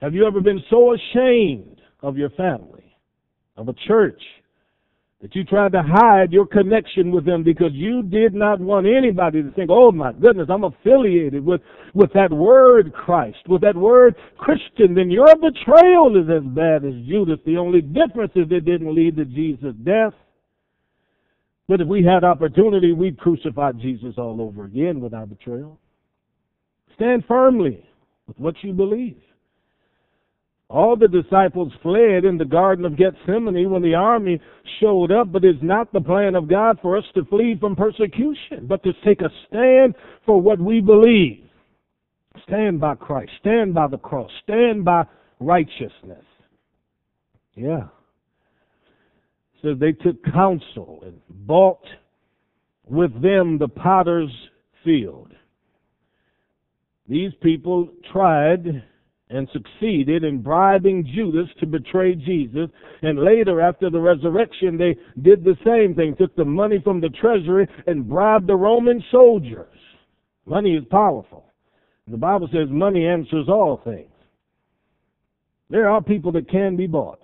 Have 0.00 0.14
you 0.14 0.26
ever 0.26 0.40
been 0.40 0.62
so 0.70 0.94
ashamed 0.94 1.80
of 2.00 2.16
your 2.16 2.30
family, 2.30 2.96
of 3.56 3.68
a 3.68 3.74
church, 3.86 4.20
that 5.22 5.36
you 5.36 5.44
tried 5.44 5.70
to 5.70 5.82
hide 5.86 6.32
your 6.32 6.46
connection 6.46 7.12
with 7.12 7.24
them 7.24 7.44
because 7.44 7.70
you 7.72 8.02
did 8.02 8.34
not 8.34 8.58
want 8.58 8.86
anybody 8.88 9.40
to 9.40 9.52
think, 9.52 9.70
oh 9.70 9.92
my 9.92 10.12
goodness, 10.12 10.48
I'm 10.50 10.64
affiliated 10.64 11.46
with, 11.46 11.60
with 11.94 12.12
that 12.14 12.32
word 12.32 12.92
Christ, 12.92 13.38
with 13.48 13.62
that 13.62 13.76
word 13.76 14.16
Christian, 14.36 14.96
then 14.96 15.12
your 15.12 15.32
betrayal 15.36 16.20
is 16.20 16.28
as 16.28 16.42
bad 16.52 16.84
as 16.84 16.94
Judas. 17.06 17.38
The 17.46 17.56
only 17.56 17.82
difference 17.82 18.32
is 18.34 18.48
it 18.50 18.64
didn't 18.64 18.94
lead 18.94 19.16
to 19.16 19.24
Jesus' 19.24 19.76
death. 19.84 20.12
But 21.68 21.80
if 21.80 21.86
we 21.86 22.04
had 22.04 22.24
opportunity, 22.24 22.92
we'd 22.92 23.18
crucify 23.18 23.72
Jesus 23.72 24.14
all 24.18 24.40
over 24.40 24.64
again 24.64 25.00
with 25.00 25.14
our 25.14 25.26
betrayal. 25.26 25.78
Stand 26.96 27.24
firmly 27.28 27.88
with 28.26 28.38
what 28.40 28.56
you 28.62 28.72
believe. 28.72 29.22
All 30.72 30.96
the 30.96 31.06
disciples 31.06 31.70
fled 31.82 32.24
in 32.24 32.38
the 32.38 32.46
Garden 32.46 32.86
of 32.86 32.96
Gethsemane 32.96 33.70
when 33.70 33.82
the 33.82 33.94
army 33.94 34.40
showed 34.80 35.12
up, 35.12 35.30
but 35.30 35.44
it's 35.44 35.62
not 35.62 35.92
the 35.92 36.00
plan 36.00 36.34
of 36.34 36.48
God 36.48 36.78
for 36.80 36.96
us 36.96 37.04
to 37.14 37.26
flee 37.26 37.58
from 37.60 37.76
persecution, 37.76 38.66
but 38.66 38.82
to 38.84 38.92
take 39.04 39.20
a 39.20 39.28
stand 39.46 39.94
for 40.24 40.40
what 40.40 40.58
we 40.58 40.80
believe. 40.80 41.44
Stand 42.44 42.80
by 42.80 42.94
Christ, 42.94 43.32
stand 43.40 43.74
by 43.74 43.86
the 43.86 43.98
cross, 43.98 44.30
stand 44.44 44.82
by 44.82 45.04
righteousness. 45.40 46.24
Yeah. 47.54 47.88
So 49.60 49.74
they 49.74 49.92
took 49.92 50.24
counsel 50.32 51.02
and 51.04 51.20
bought 51.28 51.84
with 52.88 53.12
them 53.20 53.58
the 53.58 53.68
potter's 53.68 54.32
field. 54.82 55.32
These 57.06 57.32
people 57.42 57.90
tried 58.10 58.82
and 59.32 59.48
succeeded 59.52 60.24
in 60.24 60.42
bribing 60.42 61.08
Judas 61.14 61.48
to 61.60 61.66
betray 61.66 62.14
Jesus. 62.14 62.68
And 63.02 63.18
later, 63.18 63.60
after 63.60 63.90
the 63.90 64.00
resurrection, 64.00 64.76
they 64.76 64.96
did 65.20 65.42
the 65.42 65.56
same 65.64 65.94
thing, 65.94 66.14
took 66.16 66.36
the 66.36 66.44
money 66.44 66.80
from 66.84 67.00
the 67.00 67.08
treasury 67.08 67.66
and 67.86 68.08
bribed 68.08 68.46
the 68.46 68.56
Roman 68.56 69.02
soldiers. 69.10 69.66
Money 70.44 70.74
is 70.74 70.84
powerful. 70.90 71.46
The 72.08 72.16
Bible 72.16 72.48
says 72.52 72.68
money 72.68 73.06
answers 73.06 73.48
all 73.48 73.80
things. 73.84 74.10
There 75.70 75.88
are 75.88 76.02
people 76.02 76.32
that 76.32 76.50
can 76.50 76.76
be 76.76 76.86
bought. 76.86 77.20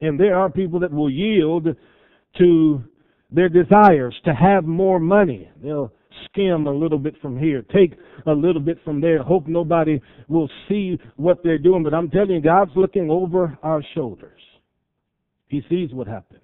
And 0.00 0.20
there 0.20 0.36
are 0.36 0.50
people 0.50 0.80
that 0.80 0.92
will 0.92 1.10
yield 1.10 1.68
to 2.38 2.84
their 3.30 3.48
desires 3.48 4.14
to 4.24 4.34
have 4.34 4.64
more 4.64 5.00
money. 5.00 5.50
They'll 5.62 5.92
skim 6.26 6.66
a 6.66 6.72
little 6.72 6.98
bit 6.98 7.14
from 7.20 7.38
here, 7.38 7.62
take 7.74 7.94
a 8.26 8.32
little 8.32 8.60
bit 8.60 8.78
from 8.84 9.00
there, 9.00 9.22
hope 9.22 9.46
nobody 9.46 10.00
will 10.28 10.48
see 10.68 10.98
what 11.16 11.42
they're 11.42 11.58
doing. 11.58 11.82
But 11.82 11.94
I'm 11.94 12.10
telling 12.10 12.30
you, 12.30 12.40
God's 12.40 12.72
looking 12.76 13.10
over 13.10 13.58
our 13.62 13.82
shoulders. 13.94 14.40
He 15.48 15.62
sees 15.68 15.92
what 15.92 16.06
happens. 16.06 16.40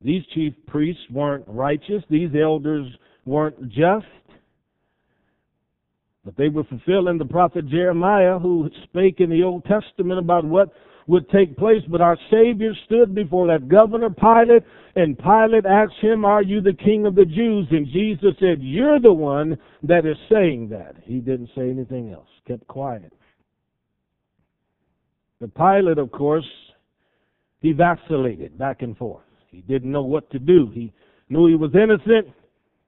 These 0.00 0.22
chief 0.34 0.54
priests 0.66 1.02
weren't 1.10 1.44
righteous, 1.46 2.02
these 2.10 2.30
elders 2.40 2.86
weren't 3.24 3.68
just. 3.68 4.06
But 6.24 6.36
they 6.36 6.48
were 6.48 6.64
fulfilling 6.64 7.18
the 7.18 7.24
prophet 7.24 7.68
Jeremiah, 7.68 8.38
who 8.38 8.68
spake 8.84 9.16
in 9.18 9.30
the 9.30 9.42
Old 9.42 9.64
Testament 9.64 10.18
about 10.18 10.44
what 10.44 10.72
would 11.06 11.28
take 11.30 11.56
place. 11.56 11.82
But 11.88 12.00
our 12.00 12.18
Savior 12.30 12.72
stood 12.86 13.14
before 13.14 13.46
that 13.48 13.68
governor 13.68 14.10
Pilate, 14.10 14.62
and 14.96 15.18
Pilate 15.18 15.66
asked 15.66 16.00
him, 16.00 16.24
Are 16.24 16.42
you 16.42 16.60
the 16.60 16.72
king 16.72 17.06
of 17.06 17.14
the 17.14 17.24
Jews? 17.24 17.66
And 17.70 17.86
Jesus 17.86 18.34
said, 18.38 18.58
You're 18.60 19.00
the 19.00 19.12
one 19.12 19.58
that 19.82 20.06
is 20.06 20.16
saying 20.30 20.68
that. 20.70 20.96
He 21.04 21.18
didn't 21.20 21.50
say 21.56 21.70
anything 21.70 22.12
else, 22.12 22.28
kept 22.46 22.66
quiet. 22.66 23.12
The 25.40 25.48
Pilate, 25.48 25.98
of 25.98 26.12
course, 26.12 26.46
he 27.60 27.72
vacillated 27.72 28.56
back 28.58 28.82
and 28.82 28.96
forth. 28.96 29.24
He 29.48 29.60
didn't 29.62 29.92
know 29.92 30.02
what 30.02 30.30
to 30.30 30.38
do. 30.38 30.70
He 30.72 30.92
knew 31.28 31.46
he 31.46 31.56
was 31.56 31.72
innocent, 31.74 32.34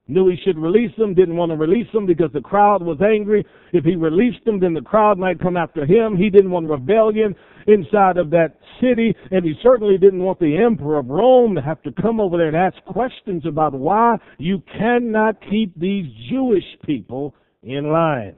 knew 0.07 0.29
he 0.29 0.37
should 0.43 0.57
release 0.57 0.91
him, 0.97 1.15
didn't 1.15 1.35
want 1.35 1.51
to 1.51 1.55
release 1.55 1.87
him 1.91 2.05
because 2.05 2.31
the 2.31 2.41
crowd 2.41 2.83
was 2.83 3.01
angry. 3.01 3.45
If 3.73 3.85
he 3.85 3.95
released 3.95 4.45
him, 4.45 4.59
then 4.59 4.73
the 4.73 4.81
crowd 4.81 5.17
might 5.17 5.39
come 5.39 5.57
after 5.57 5.85
him. 5.85 6.15
He 6.15 6.29
didn't 6.29 6.51
want 6.51 6.69
rebellion 6.69 7.35
inside 7.65 8.17
of 8.17 8.29
that 8.29 8.57
city, 8.79 9.15
and 9.31 9.43
he 9.43 9.55
certainly 9.63 9.97
didn't 9.97 10.21
want 10.21 10.39
the 10.39 10.57
emperor 10.57 10.99
of 10.99 11.07
Rome 11.07 11.55
to 11.55 11.61
have 11.61 11.81
to 11.83 11.91
come 11.91 12.19
over 12.19 12.37
there 12.37 12.47
and 12.47 12.55
ask 12.55 12.77
questions 12.85 13.43
about 13.47 13.73
why 13.73 14.17
you 14.37 14.61
cannot 14.77 15.37
keep 15.49 15.77
these 15.79 16.05
Jewish 16.29 16.63
people 16.85 17.33
in 17.63 17.91
line. 17.91 18.35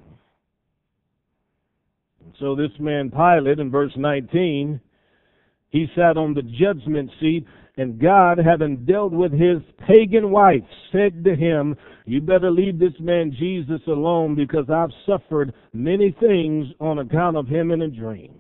So 2.40 2.56
this 2.56 2.72
man 2.80 3.12
Pilate 3.12 3.60
in 3.60 3.72
verse 3.72 3.94
19, 3.98 4.80
he 5.70 5.88
sat 5.96 6.16
on 6.18 6.34
the 6.34 6.44
judgment 6.44 7.10
seat 7.20 7.46
and 7.78 8.02
God, 8.02 8.40
having 8.40 8.86
dealt 8.86 9.14
with 9.14 9.32
his 9.32 9.60
pagan 9.88 10.32
wife, 10.32 10.64
said 10.92 11.24
to 11.24 11.36
him, 11.36 11.76
You 12.06 12.22
better 12.22 12.50
leave 12.50 12.80
this 12.80 13.00
man 13.00 13.36
Jesus 13.38 13.82
alone 13.88 14.34
because 14.34 14.66
I've 14.70 14.90
suffered 15.06 15.54
many 15.74 16.16
things 16.20 16.66
on 16.80 17.00
account 17.00 17.38
of 17.38 17.48
him 17.48 17.70
in 17.70 17.84
a 17.84 17.88
dream. 17.88 18.40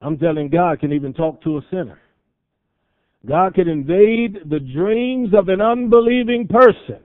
I'm 0.00 0.16
telling 0.16 0.48
God 0.48 0.80
can 0.80 0.92
even 0.92 1.12
talk 1.12 1.42
to 1.42 1.58
a 1.58 1.62
sinner. 1.70 1.98
God 3.26 3.54
can 3.54 3.68
invade 3.68 4.38
the 4.48 4.60
dreams 4.60 5.30
of 5.36 5.48
an 5.48 5.60
unbelieving 5.60 6.48
person 6.48 7.00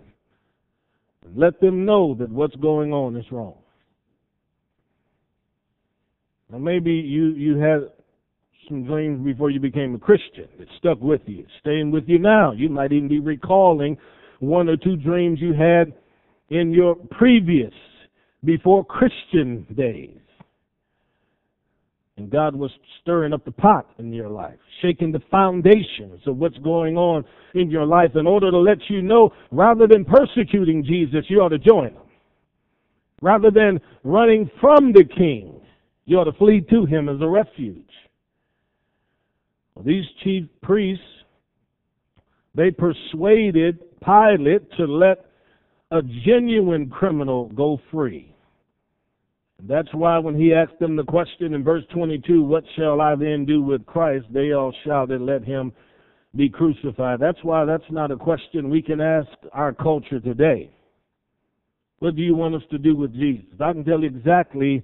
and 1.26 1.36
let 1.36 1.60
them 1.60 1.84
know 1.84 2.16
that 2.20 2.30
what's 2.30 2.56
going 2.58 2.94
on 2.94 3.18
is 3.18 3.26
wrong. 3.32 3.58
Now 6.50 6.58
maybe 6.58 6.92
you, 6.92 7.30
you 7.30 7.58
had 7.58 7.90
some 8.72 8.86
dreams 8.86 9.24
before 9.24 9.50
you 9.50 9.60
became 9.60 9.94
a 9.94 10.00
Christian. 10.00 10.48
It 10.58 10.70
stuck 10.78 11.02
with 11.02 11.22
you. 11.26 11.46
Staying 11.60 11.92
with 11.92 12.06
you 12.08 12.18
now. 12.18 12.54
You 12.54 12.70
might 12.70 12.94
even 12.94 13.10
be 13.10 13.20
recalling 13.20 13.98
one 14.40 14.70
or 14.70 14.78
two 14.78 14.96
dreams 14.96 15.40
you 15.42 15.54
had 15.54 15.94
in 16.50 16.72
your 16.72 16.96
previous, 16.96 17.74
before 18.44 18.84
Christian 18.84 19.68
days. 19.76 20.18
And 22.18 22.30
God 22.30 22.56
was 22.56 22.72
stirring 23.02 23.34
up 23.34 23.46
the 23.46 23.52
pot 23.52 23.88
in 24.00 24.14
your 24.14 24.30
life, 24.30 24.58
shaking 24.82 25.12
the 25.12 25.22
foundations 25.30 26.20
of 26.26 26.38
what's 26.38 26.58
going 26.60 26.98
on 26.98 27.26
in 27.56 27.70
your 27.70 27.86
life 27.86 28.12
in 28.16 28.26
order 28.26 28.52
to 28.52 28.58
let 28.58 28.78
you 28.90 29.02
know 29.02 29.32
rather 29.52 29.88
than 29.88 30.06
persecuting 30.06 30.84
Jesus, 30.84 31.26
you 31.28 31.40
ought 31.42 31.50
to 31.50 31.60
join 31.60 31.90
him. 31.90 32.04
Rather 33.22 33.52
than 33.52 33.80
running 34.04 34.50
from 34.60 34.92
the 34.92 35.04
king, 35.04 35.62
you 36.06 36.18
ought 36.18 36.26
to 36.26 36.34
flee 36.34 36.62
to 36.70 36.86
him 36.86 37.10
as 37.10 37.22
a 37.22 37.28
refuge. 37.28 37.86
These 39.84 40.06
chief 40.24 40.46
priests, 40.62 41.04
they 42.56 42.72
persuaded 42.72 43.80
Pilate 44.04 44.72
to 44.78 44.86
let 44.86 45.26
a 45.92 46.02
genuine 46.26 46.90
criminal 46.90 47.50
go 47.50 47.80
free. 47.92 48.36
That's 49.68 49.94
why 49.94 50.18
when 50.18 50.36
he 50.36 50.54
asked 50.54 50.80
them 50.80 50.96
the 50.96 51.04
question 51.04 51.54
in 51.54 51.64
verse 51.64 51.84
22, 51.94 52.44
What 52.44 52.64
shall 52.76 53.00
I 53.00 53.16
then 53.16 53.46
do 53.46 53.62
with 53.62 53.86
Christ? 53.86 54.26
they 54.34 54.54
all 54.54 54.74
shouted, 54.86 55.22
Let 55.22 55.44
him 55.44 55.72
be 56.36 56.50
crucified. 56.50 57.20
That's 57.20 57.44
why 57.44 57.66
that's 57.66 57.90
not 57.92 58.12
a 58.12 58.18
question 58.18 58.70
we 58.70 58.82
can 58.82 59.02
ask 59.02 59.30
our 59.54 59.74
culture 59.74 60.20
today. 60.20 60.72
What 62.00 62.16
do 62.16 62.24
you 62.24 62.36
want 62.36 62.56
us 62.56 62.64
to 62.72 62.80
do 62.80 62.96
with 62.96 63.14
Jesus? 63.14 63.46
I 63.60 63.74
can 63.74 63.84
tell 63.84 64.00
you 64.00 64.08
exactly 64.08 64.84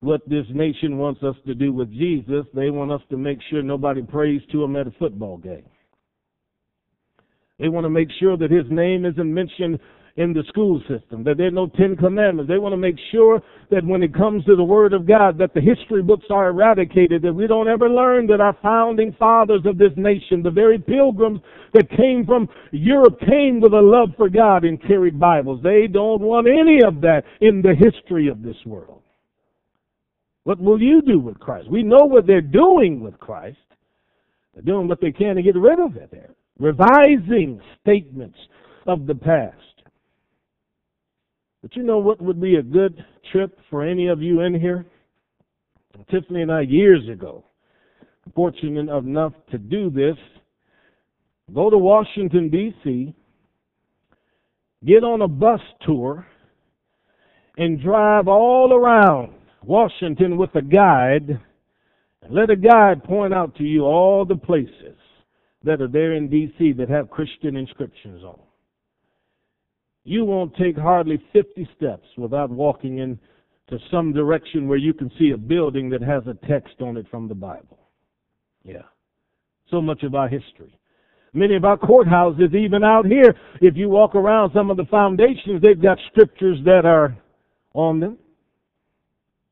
what 0.00 0.26
this 0.28 0.46
nation 0.54 0.96
wants 0.96 1.22
us 1.22 1.36
to 1.46 1.54
do 1.54 1.72
with 1.72 1.90
Jesus. 1.92 2.46
They 2.54 2.70
want 2.70 2.90
us 2.90 3.02
to 3.10 3.16
make 3.16 3.38
sure 3.50 3.62
nobody 3.62 4.02
prays 4.02 4.40
to 4.52 4.64
him 4.64 4.76
at 4.76 4.86
a 4.86 4.92
football 4.92 5.36
game. 5.36 5.66
They 7.58 7.68
want 7.68 7.84
to 7.84 7.90
make 7.90 8.08
sure 8.18 8.38
that 8.38 8.50
his 8.50 8.64
name 8.70 9.04
isn't 9.04 9.34
mentioned 9.34 9.78
in 10.16 10.32
the 10.32 10.42
school 10.48 10.80
system, 10.80 11.22
that 11.24 11.36
there 11.36 11.46
are 11.46 11.52
no 11.52 11.66
Ten 11.66 11.96
Commandments. 11.96 12.48
They 12.48 12.58
want 12.58 12.72
to 12.72 12.78
make 12.78 12.96
sure 13.12 13.40
that 13.70 13.84
when 13.84 14.02
it 14.02 14.14
comes 14.14 14.44
to 14.44 14.56
the 14.56 14.64
Word 14.64 14.92
of 14.92 15.06
God, 15.06 15.38
that 15.38 15.54
the 15.54 15.60
history 15.60 16.02
books 16.02 16.26
are 16.30 16.48
eradicated, 16.48 17.22
that 17.22 17.32
we 17.32 17.46
don't 17.46 17.68
ever 17.68 17.88
learn 17.88 18.26
that 18.28 18.40
our 18.40 18.56
founding 18.62 19.14
fathers 19.18 19.62
of 19.66 19.78
this 19.78 19.92
nation, 19.96 20.42
the 20.42 20.50
very 20.50 20.78
pilgrims 20.78 21.40
that 21.74 21.88
came 21.90 22.24
from 22.26 22.48
Europe, 22.72 23.20
came 23.20 23.60
with 23.60 23.72
a 23.72 23.80
love 23.80 24.10
for 24.16 24.28
God 24.28 24.64
and 24.64 24.82
carried 24.82 25.20
Bibles. 25.20 25.62
They 25.62 25.86
don't 25.86 26.22
want 26.22 26.48
any 26.48 26.82
of 26.82 27.00
that 27.02 27.22
in 27.40 27.62
the 27.62 27.74
history 27.74 28.28
of 28.28 28.42
this 28.42 28.56
world. 28.66 28.99
What 30.50 30.60
will 30.60 30.82
you 30.82 31.00
do 31.00 31.20
with 31.20 31.38
Christ? 31.38 31.70
We 31.70 31.84
know 31.84 32.06
what 32.06 32.26
they're 32.26 32.40
doing 32.40 32.98
with 32.98 33.16
Christ. 33.20 33.56
They're 34.52 34.64
doing 34.64 34.88
what 34.88 35.00
they 35.00 35.12
can 35.12 35.36
to 35.36 35.42
get 35.42 35.54
rid 35.54 35.78
of 35.78 35.94
it. 35.94 36.10
They're 36.10 36.34
revising 36.58 37.60
statements 37.80 38.36
of 38.88 39.06
the 39.06 39.14
past. 39.14 39.54
But 41.62 41.76
you 41.76 41.84
know 41.84 41.98
what 41.98 42.20
would 42.20 42.40
be 42.40 42.56
a 42.56 42.64
good 42.64 43.00
trip 43.30 43.60
for 43.70 43.84
any 43.84 44.08
of 44.08 44.22
you 44.22 44.40
in 44.40 44.60
here? 44.60 44.84
Tiffany 46.10 46.42
and 46.42 46.50
I, 46.50 46.62
years 46.62 47.08
ago, 47.08 47.44
fortunate 48.34 48.92
enough 48.92 49.34
to 49.52 49.58
do 49.58 49.88
this, 49.88 50.16
go 51.54 51.70
to 51.70 51.78
Washington, 51.78 52.50
D.C., 52.50 53.14
get 54.84 55.04
on 55.04 55.22
a 55.22 55.28
bus 55.28 55.60
tour, 55.86 56.26
and 57.56 57.80
drive 57.80 58.26
all 58.26 58.72
around 58.74 59.34
Washington 59.64 60.36
with 60.36 60.54
a 60.54 60.62
guide, 60.62 61.40
and 62.22 62.34
let 62.34 62.50
a 62.50 62.56
guide 62.56 63.04
point 63.04 63.34
out 63.34 63.54
to 63.56 63.64
you 63.64 63.84
all 63.84 64.24
the 64.24 64.36
places 64.36 64.96
that 65.64 65.80
are 65.82 65.88
there 65.88 66.14
in 66.14 66.28
D.C. 66.28 66.72
that 66.72 66.88
have 66.88 67.10
Christian 67.10 67.56
inscriptions 67.56 68.22
on. 68.24 68.38
You 70.04 70.24
won't 70.24 70.56
take 70.56 70.76
hardly 70.76 71.22
50 71.32 71.68
steps 71.76 72.06
without 72.16 72.50
walking 72.50 72.98
into 72.98 73.84
some 73.90 74.12
direction 74.12 74.66
where 74.66 74.78
you 74.78 74.94
can 74.94 75.10
see 75.18 75.30
a 75.30 75.36
building 75.36 75.90
that 75.90 76.02
has 76.02 76.22
a 76.26 76.46
text 76.46 76.80
on 76.80 76.96
it 76.96 77.06
from 77.10 77.28
the 77.28 77.34
Bible. 77.34 77.78
Yeah. 78.64 78.82
So 79.70 79.80
much 79.80 80.02
of 80.02 80.14
our 80.14 80.28
history. 80.28 80.74
Many 81.32 81.54
of 81.54 81.64
our 81.64 81.76
courthouses, 81.76 82.54
even 82.54 82.82
out 82.82 83.06
here, 83.06 83.36
if 83.60 83.76
you 83.76 83.88
walk 83.88 84.14
around 84.16 84.50
some 84.52 84.70
of 84.70 84.76
the 84.76 84.86
foundations, 84.86 85.62
they've 85.62 85.80
got 85.80 85.98
scriptures 86.10 86.58
that 86.64 86.84
are 86.84 87.16
on 87.72 88.00
them. 88.00 88.18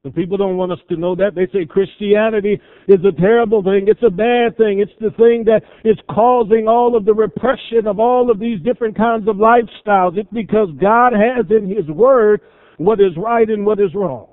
The 0.09 0.15
people 0.15 0.39
don't 0.39 0.57
want 0.57 0.73
us 0.73 0.79
to 0.89 0.97
know 0.97 1.15
that. 1.17 1.35
They 1.35 1.47
say 1.53 1.67
Christianity 1.67 2.59
is 2.87 3.01
a 3.05 3.13
terrible 3.21 3.63
thing. 3.63 3.89
It's 3.89 4.03
a 4.03 4.11
bad 4.11 4.57
thing. 4.57 4.81
It's 4.81 4.93
the 5.01 5.11
thing 5.11 5.45
that 5.45 5.61
is 5.85 5.99
causing 6.09 6.67
all 6.67 6.97
of 6.97 7.05
the 7.05 7.13
repression 7.13 7.87
of 7.87 8.01
all 8.01 8.31
of 8.31 8.39
these 8.39 8.59
different 8.63 8.97
kinds 8.97 9.29
of 9.29 9.37
lifestyles. 9.37 10.17
It's 10.17 10.33
because 10.33 10.69
God 10.81 11.13
has 11.13 11.45
in 11.51 11.69
His 11.69 11.87
Word 11.89 12.41
what 12.79 13.01
is 13.01 13.13
right 13.19 13.49
and 13.49 13.67
what 13.67 13.81
is 13.81 13.95
wrong. 13.95 14.29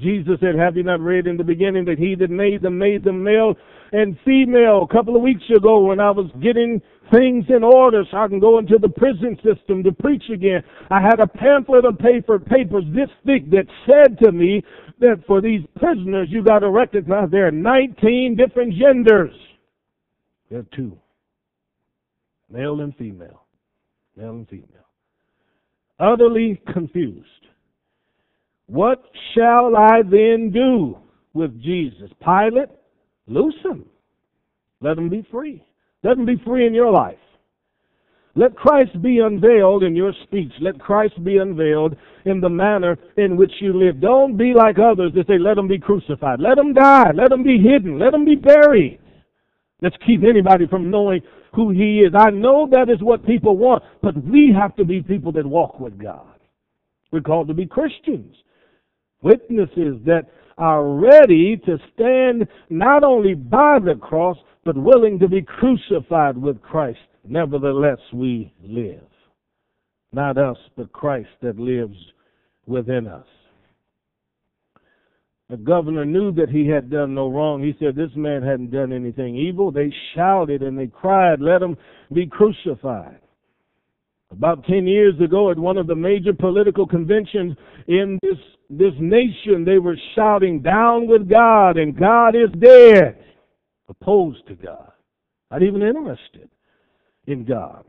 Jesus 0.00 0.38
said, 0.40 0.56
Have 0.56 0.76
you 0.76 0.82
not 0.82 1.00
read 1.00 1.26
in 1.26 1.36
the 1.36 1.44
beginning 1.44 1.84
that 1.86 1.98
He 1.98 2.14
that 2.16 2.30
made 2.30 2.62
them 2.62 2.78
made 2.78 3.04
them 3.04 3.22
male 3.22 3.54
and 3.92 4.18
female? 4.24 4.86
A 4.88 4.92
couple 4.92 5.16
of 5.16 5.22
weeks 5.22 5.44
ago, 5.56 5.80
when 5.80 6.00
I 6.00 6.10
was 6.10 6.30
getting 6.42 6.82
things 7.12 7.44
in 7.48 7.62
order 7.62 8.04
so 8.10 8.16
I 8.16 8.28
can 8.28 8.40
go 8.40 8.58
into 8.58 8.78
the 8.80 8.88
prison 8.88 9.36
system 9.36 9.82
to 9.84 9.92
preach 9.92 10.24
again, 10.32 10.62
I 10.90 11.00
had 11.00 11.20
a 11.20 11.26
pamphlet 11.26 11.84
of 11.84 11.98
paper, 11.98 12.38
papers 12.38 12.84
this 12.94 13.08
thick 13.24 13.48
that 13.50 13.66
said 13.86 14.18
to 14.24 14.32
me 14.32 14.62
that 15.00 15.22
for 15.26 15.40
these 15.40 15.62
prisoners, 15.76 16.28
you 16.30 16.42
got 16.42 16.60
to 16.60 16.70
recognize 16.70 17.30
there 17.30 17.46
are 17.46 17.52
19 17.52 18.36
different 18.36 18.74
genders. 18.74 19.34
There 20.50 20.60
are 20.60 20.66
two 20.76 20.98
male 22.50 22.80
and 22.80 22.94
female. 22.96 23.42
Male 24.16 24.30
and 24.30 24.48
female. 24.48 24.66
Utterly 25.98 26.60
confused. 26.72 27.45
What 28.66 29.02
shall 29.34 29.76
I 29.76 30.02
then 30.02 30.50
do 30.52 30.98
with 31.34 31.62
Jesus? 31.62 32.10
Pilate, 32.22 32.70
loose 33.26 33.54
him. 33.64 33.84
Let 34.80 34.98
him 34.98 35.08
be 35.08 35.26
free. 35.30 35.62
Let 36.02 36.18
him 36.18 36.26
be 36.26 36.40
free 36.44 36.66
in 36.66 36.74
your 36.74 36.90
life. 36.90 37.18
Let 38.34 38.54
Christ 38.54 39.00
be 39.00 39.20
unveiled 39.20 39.82
in 39.82 39.96
your 39.96 40.12
speech. 40.24 40.52
Let 40.60 40.78
Christ 40.78 41.24
be 41.24 41.38
unveiled 41.38 41.96
in 42.26 42.40
the 42.40 42.50
manner 42.50 42.98
in 43.16 43.36
which 43.36 43.52
you 43.60 43.72
live. 43.72 44.00
Don't 44.00 44.36
be 44.36 44.52
like 44.52 44.76
others 44.78 45.12
that 45.14 45.26
say, 45.26 45.38
let 45.38 45.56
him 45.56 45.68
be 45.68 45.78
crucified. 45.78 46.38
Let 46.40 46.58
him 46.58 46.74
die. 46.74 47.12
Let 47.14 47.32
him 47.32 47.42
be 47.42 47.58
hidden. 47.58 47.98
Let 47.98 48.12
him 48.12 48.26
be 48.26 48.34
buried. 48.34 48.98
Let's 49.80 49.96
keep 50.06 50.22
anybody 50.22 50.66
from 50.66 50.90
knowing 50.90 51.22
who 51.54 51.70
he 51.70 52.00
is. 52.00 52.12
I 52.14 52.28
know 52.28 52.68
that 52.70 52.90
is 52.90 53.00
what 53.00 53.24
people 53.24 53.56
want, 53.56 53.82
but 54.02 54.14
we 54.22 54.54
have 54.54 54.76
to 54.76 54.84
be 54.84 55.02
people 55.02 55.32
that 55.32 55.46
walk 55.46 55.80
with 55.80 55.98
God. 55.98 56.26
We're 57.10 57.22
called 57.22 57.48
to 57.48 57.54
be 57.54 57.64
Christians 57.66 58.34
witnesses 59.26 60.00
that 60.04 60.26
are 60.56 60.86
ready 60.88 61.56
to 61.66 61.78
stand 61.92 62.46
not 62.70 63.04
only 63.04 63.34
by 63.34 63.78
the 63.84 63.94
cross, 64.00 64.36
but 64.64 64.76
willing 64.76 65.18
to 65.18 65.28
be 65.28 65.42
crucified 65.42 66.38
with 66.38 66.62
Christ. 66.62 66.98
Nevertheless, 67.24 67.98
we 68.12 68.52
live. 68.62 69.06
Not 70.12 70.38
us, 70.38 70.56
but 70.76 70.92
Christ 70.92 71.28
that 71.42 71.58
lives 71.58 71.96
within 72.66 73.06
us. 73.06 73.26
The 75.48 75.56
governor 75.56 76.04
knew 76.04 76.32
that 76.32 76.48
he 76.48 76.66
had 76.66 76.90
done 76.90 77.14
no 77.14 77.28
wrong. 77.28 77.62
He 77.62 77.74
said 77.78 77.94
this 77.94 78.10
man 78.16 78.42
hadn't 78.42 78.72
done 78.72 78.92
anything 78.92 79.36
evil. 79.36 79.70
They 79.70 79.92
shouted 80.14 80.62
and 80.62 80.76
they 80.76 80.88
cried, 80.88 81.40
Let 81.40 81.62
him 81.62 81.76
be 82.12 82.26
crucified. 82.26 83.20
About 84.32 84.64
10 84.64 84.88
years 84.88 85.14
ago, 85.20 85.52
at 85.52 85.58
one 85.58 85.78
of 85.78 85.86
the 85.86 85.94
major 85.94 86.32
political 86.32 86.86
conventions 86.86 87.56
in 87.86 88.18
this, 88.22 88.38
this 88.68 88.94
nation, 88.98 89.64
they 89.64 89.78
were 89.78 89.96
shouting, 90.14 90.60
Down 90.60 91.06
with 91.06 91.28
God, 91.28 91.76
and 91.76 91.98
God 91.98 92.34
is 92.34 92.50
dead. 92.58 93.22
Opposed 93.88 94.46
to 94.48 94.54
God. 94.54 94.90
Not 95.50 95.62
even 95.62 95.82
interested 95.82 96.48
in 97.26 97.44
God. 97.44 97.84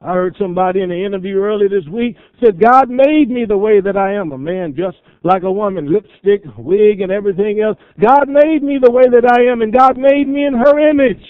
I 0.00 0.12
heard 0.12 0.36
somebody 0.38 0.82
in 0.82 0.92
an 0.92 1.04
interview 1.04 1.38
earlier 1.38 1.68
this 1.68 1.88
week 1.90 2.16
said, 2.44 2.60
God 2.60 2.88
made 2.88 3.30
me 3.30 3.44
the 3.48 3.58
way 3.58 3.80
that 3.80 3.96
I 3.96 4.14
am, 4.14 4.30
a 4.30 4.38
man 4.38 4.74
just 4.76 4.98
like 5.24 5.42
a 5.42 5.50
woman, 5.50 5.92
lipstick, 5.92 6.42
wig, 6.56 7.00
and 7.00 7.10
everything 7.10 7.60
else. 7.60 7.76
God 8.00 8.28
made 8.28 8.62
me 8.62 8.78
the 8.80 8.90
way 8.90 9.04
that 9.10 9.28
I 9.28 9.50
am, 9.50 9.62
and 9.62 9.72
God 9.72 9.96
made 9.96 10.28
me 10.28 10.46
in 10.46 10.54
her 10.54 10.90
image. 10.90 11.24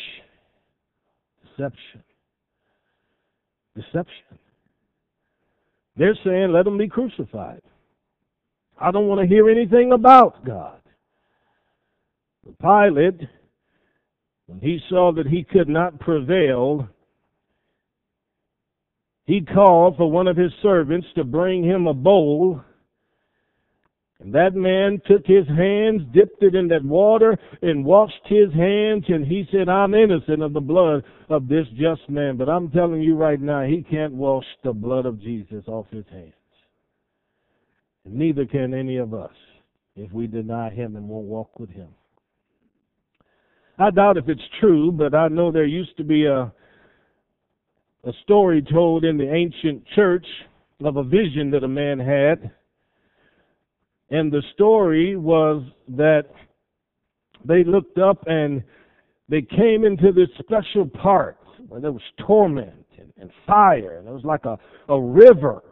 Deception 1.56 2.02
deception. 3.78 4.38
They're 5.96 6.18
saying, 6.24 6.52
let 6.52 6.66
him 6.66 6.78
be 6.78 6.88
crucified. 6.88 7.60
I 8.80 8.90
don't 8.90 9.08
want 9.08 9.20
to 9.20 9.26
hear 9.26 9.48
anything 9.50 9.92
about 9.92 10.44
God. 10.44 10.80
But 12.44 12.58
Pilate, 12.58 13.28
when 14.46 14.60
he 14.60 14.80
saw 14.88 15.12
that 15.12 15.26
he 15.26 15.44
could 15.44 15.68
not 15.68 16.00
prevail, 16.00 16.88
he 19.26 19.40
called 19.42 19.96
for 19.96 20.10
one 20.10 20.28
of 20.28 20.36
his 20.36 20.52
servants 20.62 21.06
to 21.16 21.24
bring 21.24 21.64
him 21.64 21.86
a 21.86 21.94
bowl 21.94 22.62
and 24.20 24.34
that 24.34 24.54
man 24.54 25.00
took 25.06 25.24
his 25.26 25.46
hands, 25.46 26.02
dipped 26.12 26.42
it 26.42 26.56
in 26.56 26.66
that 26.68 26.84
water, 26.84 27.38
and 27.62 27.84
washed 27.84 28.26
his 28.26 28.52
hands, 28.52 29.04
and 29.08 29.24
he 29.24 29.46
said, 29.52 29.68
I'm 29.68 29.94
innocent 29.94 30.42
of 30.42 30.52
the 30.52 30.60
blood 30.60 31.04
of 31.28 31.46
this 31.46 31.66
just 31.76 32.08
man. 32.08 32.36
But 32.36 32.48
I'm 32.48 32.68
telling 32.70 33.00
you 33.00 33.14
right 33.14 33.40
now, 33.40 33.62
he 33.62 33.84
can't 33.88 34.12
wash 34.12 34.44
the 34.64 34.72
blood 34.72 35.06
of 35.06 35.20
Jesus 35.20 35.64
off 35.68 35.86
his 35.90 36.04
hands. 36.10 36.32
Neither 38.10 38.46
can 38.46 38.74
any 38.74 38.96
of 38.96 39.14
us 39.14 39.32
if 39.96 40.12
we 40.12 40.26
deny 40.26 40.70
him 40.70 40.96
and 40.96 41.08
won't 41.08 41.26
walk 41.26 41.58
with 41.58 41.70
him. 41.70 41.88
I 43.78 43.90
doubt 43.90 44.16
if 44.16 44.28
it's 44.28 44.40
true, 44.60 44.90
but 44.90 45.14
I 45.14 45.28
know 45.28 45.52
there 45.52 45.64
used 45.64 45.96
to 45.96 46.04
be 46.04 46.26
a 46.26 46.52
a 48.04 48.12
story 48.22 48.62
told 48.62 49.04
in 49.04 49.18
the 49.18 49.30
ancient 49.30 49.84
church 49.94 50.24
of 50.84 50.96
a 50.96 51.02
vision 51.02 51.50
that 51.50 51.64
a 51.64 51.68
man 51.68 51.98
had 51.98 52.52
and 54.10 54.32
the 54.32 54.42
story 54.54 55.16
was 55.16 55.62
that 55.88 56.24
they 57.44 57.62
looked 57.64 57.98
up 57.98 58.24
and 58.26 58.62
they 59.28 59.42
came 59.42 59.84
into 59.84 60.12
this 60.12 60.28
special 60.38 60.86
part 60.86 61.36
where 61.68 61.80
there 61.80 61.92
was 61.92 62.02
torment 62.26 62.86
and, 62.98 63.12
and 63.20 63.30
fire. 63.46 63.98
And 63.98 64.08
it 64.08 64.12
was 64.12 64.24
like 64.24 64.46
a, 64.46 64.58
a 64.88 65.00
river 65.00 65.62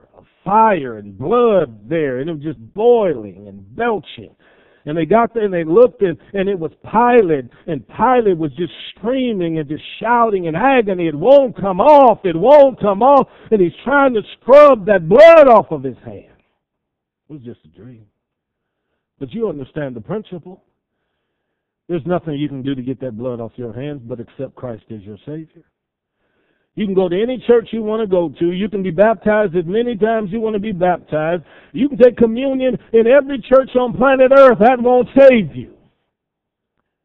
fire 0.47 0.97
and 0.97 1.19
blood 1.19 1.89
there. 1.89 2.21
And 2.21 2.31
it 2.31 2.33
was 2.33 2.43
just 2.43 2.75
boiling 2.75 3.49
and 3.49 3.77
belching. 3.77 4.35
And 4.87 4.97
they 4.97 5.05
got 5.05 5.35
there 5.35 5.45
and 5.45 5.53
they 5.53 5.65
looked 5.65 6.01
and, 6.03 6.17
and 6.33 6.49
it 6.49 6.59
was 6.59 6.71
Pilate. 6.85 7.51
And 7.67 7.87
Pilate 7.89 8.39
was 8.39 8.53
just 8.57 8.73
screaming 8.95 9.59
and 9.59 9.69
just 9.69 9.83
shouting 10.01 10.45
in 10.45 10.55
agony. 10.55 11.09
It 11.09 11.15
won't 11.15 11.61
come 11.61 11.81
off. 11.81 12.21
It 12.25 12.37
won't 12.37 12.81
come 12.81 13.03
off. 13.03 13.27
And 13.51 13.61
he's 13.61 13.73
trying 13.85 14.15
to 14.15 14.23
scrub 14.41 14.87
that 14.87 15.09
blood 15.09 15.49
off 15.49 15.73
of 15.73 15.83
his 15.83 15.97
hand. 16.05 16.41
It 17.29 17.33
was 17.33 17.43
just 17.43 17.61
a 17.65 17.69
dream. 17.77 18.07
But 19.19 19.33
you 19.33 19.49
understand 19.49 19.97
the 19.97 20.01
principle. 20.01 20.63
There's 21.89 22.07
nothing 22.07 22.35
you 22.35 22.49
can 22.49 22.63
do 22.63 22.75
to 22.77 22.83
get 22.83 23.01
that 23.01 23.19
blood 23.19 23.41
off 23.41 23.53
your 23.57 23.73
hands 23.73 24.03
but 24.05 24.21
accept 24.21 24.55
Christ 24.55 24.85
as 24.91 25.03
your 25.03 25.19
Savior. 25.27 25.65
You 26.77 26.85
can 26.85 26.95
go 26.95 27.09
to 27.09 27.21
any 27.21 27.43
church 27.47 27.71
you 27.73 27.83
want 27.83 28.03
to 28.03 28.07
go 28.07 28.29
to. 28.39 28.53
You 28.53 28.69
can 28.69 28.83
be 28.83 28.91
baptized 28.91 29.57
as 29.57 29.65
many 29.65 29.97
times 29.97 30.31
you 30.31 30.41
want 30.41 30.55
to 30.55 30.61
be 30.61 30.73
baptized. 30.73 31.43
You 31.73 31.89
can 31.89 31.97
take 31.97 32.19
communion 32.19 32.79
in 32.93 33.07
every 33.07 33.41
church 33.41 33.71
on 33.75 33.97
planet 33.97 34.31
Earth. 34.31 34.59
That 34.61 34.81
won't 34.81 35.09
save 35.19 35.57
you. 35.57 35.73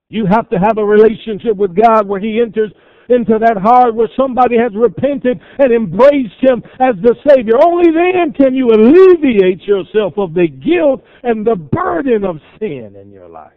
You 0.09 0.25
have 0.29 0.49
to 0.49 0.57
have 0.57 0.77
a 0.77 0.83
relationship 0.83 1.55
with 1.55 1.73
God 1.73 2.05
where 2.05 2.19
He 2.19 2.41
enters 2.41 2.73
into 3.07 3.39
that 3.39 3.57
heart 3.61 3.95
where 3.95 4.09
somebody 4.17 4.57
has 4.57 4.73
repented 4.75 5.39
and 5.57 5.71
embraced 5.71 6.35
Him 6.41 6.61
as 6.81 6.95
the 7.01 7.15
Savior. 7.29 7.55
Only 7.63 7.91
then 7.91 8.33
can 8.33 8.53
you 8.53 8.71
alleviate 8.71 9.61
yourself 9.61 10.17
of 10.17 10.33
the 10.33 10.47
guilt 10.49 11.01
and 11.23 11.47
the 11.47 11.55
burden 11.55 12.25
of 12.25 12.41
sin 12.59 12.97
in 13.01 13.09
your 13.09 13.29
life. 13.29 13.53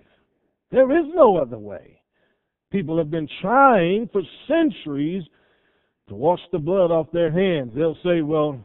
There 0.70 0.96
is 0.96 1.06
no 1.12 1.38
other 1.38 1.58
way. 1.58 2.02
People 2.70 2.98
have 2.98 3.10
been 3.10 3.28
trying 3.40 4.08
for 4.12 4.22
centuries 4.46 5.24
to 6.08 6.14
wash 6.14 6.40
the 6.52 6.58
blood 6.58 6.90
off 6.90 7.06
their 7.12 7.30
hands. 7.30 7.72
They'll 7.74 7.96
say, 8.04 8.20
well, 8.22 8.58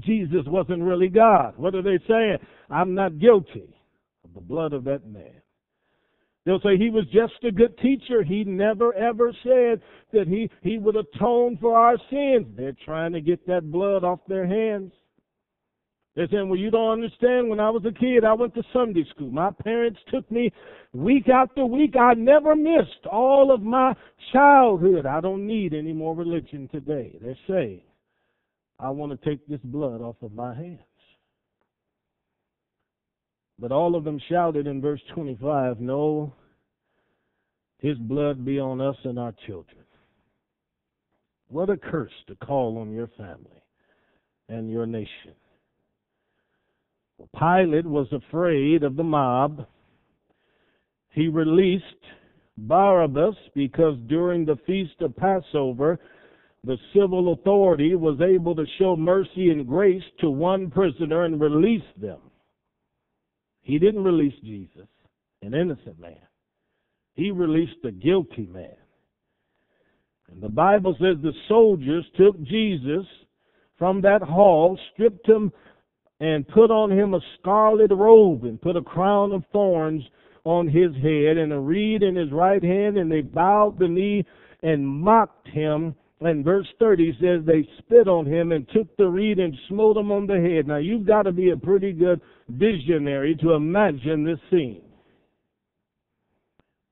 Jesus 0.00 0.42
wasn't 0.46 0.82
really 0.82 1.08
God. 1.08 1.54
What 1.56 1.74
are 1.74 1.82
they 1.82 1.98
saying? 2.08 2.38
I'm 2.70 2.94
not 2.94 3.18
guilty 3.18 3.74
of 4.24 4.34
the 4.34 4.40
blood 4.40 4.72
of 4.72 4.84
that 4.84 5.06
man. 5.06 5.40
They'll 6.44 6.60
say 6.60 6.76
he 6.76 6.90
was 6.90 7.06
just 7.06 7.42
a 7.44 7.50
good 7.50 7.78
teacher. 7.78 8.22
He 8.22 8.44
never 8.44 8.92
ever 8.94 9.32
said 9.42 9.80
that 10.12 10.28
he, 10.28 10.50
he 10.62 10.76
would 10.76 10.96
atone 10.96 11.56
for 11.58 11.78
our 11.78 11.96
sins. 12.10 12.46
They're 12.56 12.76
trying 12.84 13.12
to 13.12 13.22
get 13.22 13.46
that 13.46 13.70
blood 13.70 14.04
off 14.04 14.20
their 14.28 14.46
hands. 14.46 14.92
They're 16.14 16.28
saying, 16.30 16.48
well, 16.48 16.58
you 16.58 16.70
don't 16.70 16.92
understand. 16.92 17.48
When 17.48 17.58
I 17.58 17.70
was 17.70 17.84
a 17.84 17.92
kid, 17.92 18.24
I 18.24 18.34
went 18.34 18.54
to 18.54 18.62
Sunday 18.72 19.04
school. 19.10 19.30
My 19.30 19.50
parents 19.50 19.98
took 20.12 20.30
me 20.30 20.52
week 20.92 21.28
after 21.28 21.66
week. 21.66 21.96
I 21.96 22.14
never 22.14 22.54
missed 22.54 23.06
all 23.10 23.52
of 23.52 23.62
my 23.62 23.94
childhood. 24.32 25.06
I 25.06 25.20
don't 25.20 25.44
need 25.46 25.74
any 25.74 25.92
more 25.92 26.14
religion 26.14 26.68
today. 26.70 27.18
They're 27.20 27.36
saying, 27.48 27.82
I 28.78 28.90
want 28.90 29.10
to 29.10 29.28
take 29.28 29.44
this 29.48 29.60
blood 29.64 30.00
off 30.00 30.16
of 30.22 30.32
my 30.32 30.54
hands. 30.54 30.78
But 33.58 33.72
all 33.72 33.96
of 33.96 34.04
them 34.04 34.20
shouted 34.28 34.68
in 34.68 34.80
verse 34.80 35.00
25, 35.14 35.80
No, 35.80 36.32
His 37.78 37.98
blood 37.98 38.44
be 38.44 38.60
on 38.60 38.80
us 38.80 38.96
and 39.04 39.18
our 39.18 39.34
children. 39.46 39.84
What 41.48 41.70
a 41.70 41.76
curse 41.76 42.12
to 42.28 42.36
call 42.36 42.78
on 42.78 42.92
your 42.92 43.08
family 43.16 43.62
and 44.48 44.70
your 44.70 44.86
nation. 44.86 45.34
Pilate 47.38 47.86
was 47.86 48.08
afraid 48.12 48.82
of 48.82 48.96
the 48.96 49.02
mob. 49.02 49.66
He 51.10 51.28
released 51.28 51.84
Barabbas 52.56 53.36
because 53.54 53.96
during 54.06 54.44
the 54.44 54.58
feast 54.66 55.00
of 55.00 55.16
Passover, 55.16 55.98
the 56.64 56.76
civil 56.94 57.32
authority 57.32 57.94
was 57.94 58.20
able 58.20 58.54
to 58.56 58.64
show 58.78 58.96
mercy 58.96 59.50
and 59.50 59.66
grace 59.66 60.02
to 60.20 60.30
one 60.30 60.70
prisoner 60.70 61.24
and 61.24 61.40
release 61.40 61.82
them. 62.00 62.18
He 63.62 63.78
didn't 63.78 64.04
release 64.04 64.34
Jesus, 64.42 64.88
an 65.42 65.54
innocent 65.54 65.98
man. 65.98 66.16
He 67.14 67.30
released 67.30 67.84
a 67.84 67.92
guilty 67.92 68.46
man. 68.46 68.76
And 70.30 70.42
the 70.42 70.48
Bible 70.48 70.96
says 70.98 71.16
the 71.22 71.32
soldiers 71.48 72.04
took 72.16 72.40
Jesus 72.42 73.06
from 73.78 74.00
that 74.02 74.22
hall, 74.22 74.78
stripped 74.92 75.28
him, 75.28 75.52
and 76.20 76.46
put 76.48 76.70
on 76.70 76.90
him 76.90 77.14
a 77.14 77.20
scarlet 77.38 77.90
robe 77.90 78.44
and 78.44 78.60
put 78.60 78.76
a 78.76 78.82
crown 78.82 79.32
of 79.32 79.44
thorns 79.52 80.02
on 80.44 80.68
his 80.68 80.94
head 80.96 81.38
and 81.38 81.52
a 81.52 81.58
reed 81.58 82.02
in 82.02 82.14
his 82.14 82.30
right 82.30 82.62
hand, 82.62 82.96
and 82.96 83.10
they 83.10 83.22
bowed 83.22 83.78
the 83.78 83.88
knee 83.88 84.24
and 84.62 84.86
mocked 84.86 85.48
him. 85.48 85.94
And 86.20 86.44
verse 86.44 86.66
30 86.78 87.18
says 87.20 87.40
they 87.44 87.68
spit 87.78 88.08
on 88.08 88.26
him 88.26 88.52
and 88.52 88.66
took 88.68 88.96
the 88.96 89.06
reed 89.06 89.38
and 89.38 89.54
smote 89.68 89.96
him 89.96 90.12
on 90.12 90.26
the 90.26 90.40
head. 90.40 90.66
Now 90.66 90.76
you've 90.76 91.06
got 91.06 91.22
to 91.22 91.32
be 91.32 91.50
a 91.50 91.56
pretty 91.56 91.92
good 91.92 92.20
visionary 92.48 93.36
to 93.42 93.52
imagine 93.52 94.24
this 94.24 94.38
scene. 94.50 94.82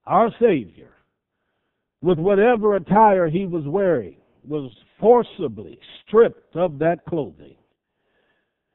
Our 0.06 0.30
Savior, 0.40 0.90
with 2.02 2.18
whatever 2.18 2.74
attire 2.74 3.28
he 3.28 3.46
was 3.46 3.64
wearing, 3.66 4.16
was 4.46 4.72
forcibly 4.98 5.78
stripped 6.04 6.56
of 6.56 6.80
that 6.80 7.04
clothing 7.08 7.51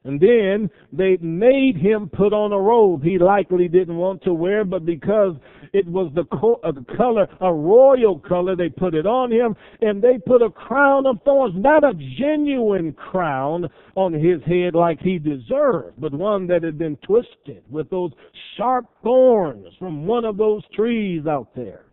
and 0.08 0.18
then 0.18 0.70
they 0.90 1.18
made 1.20 1.76
him 1.76 2.08
put 2.08 2.32
on 2.32 2.50
a 2.52 2.58
robe 2.58 3.02
he 3.04 3.18
likely 3.18 3.68
didn't 3.68 3.98
want 3.98 4.22
to 4.22 4.32
wear, 4.32 4.64
but 4.64 4.86
because 4.86 5.34
it 5.74 5.86
was 5.86 6.10
the 6.14 6.24
co- 6.24 6.62
color, 6.96 7.28
a 7.42 7.52
royal 7.52 8.18
color, 8.18 8.56
they 8.56 8.70
put 8.70 8.94
it 8.94 9.04
on 9.06 9.30
him, 9.30 9.54
and 9.82 10.02
they 10.02 10.16
put 10.16 10.40
a 10.40 10.48
crown 10.48 11.06
of 11.06 11.18
thorns, 11.26 11.54
not 11.58 11.84
a 11.84 11.92
genuine 12.18 12.94
crown 12.94 13.68
on 13.96 14.14
his 14.14 14.42
head 14.44 14.74
like 14.74 14.98
he 14.98 15.18
deserved, 15.18 16.00
but 16.00 16.14
one 16.14 16.46
that 16.46 16.62
had 16.62 16.78
been 16.78 16.96
twisted 17.06 17.62
with 17.68 17.90
those 17.90 18.12
sharp 18.56 18.86
thorns 19.02 19.66
from 19.78 20.06
one 20.06 20.24
of 20.24 20.38
those 20.38 20.62
trees 20.74 21.26
out 21.26 21.54
there. 21.54 21.84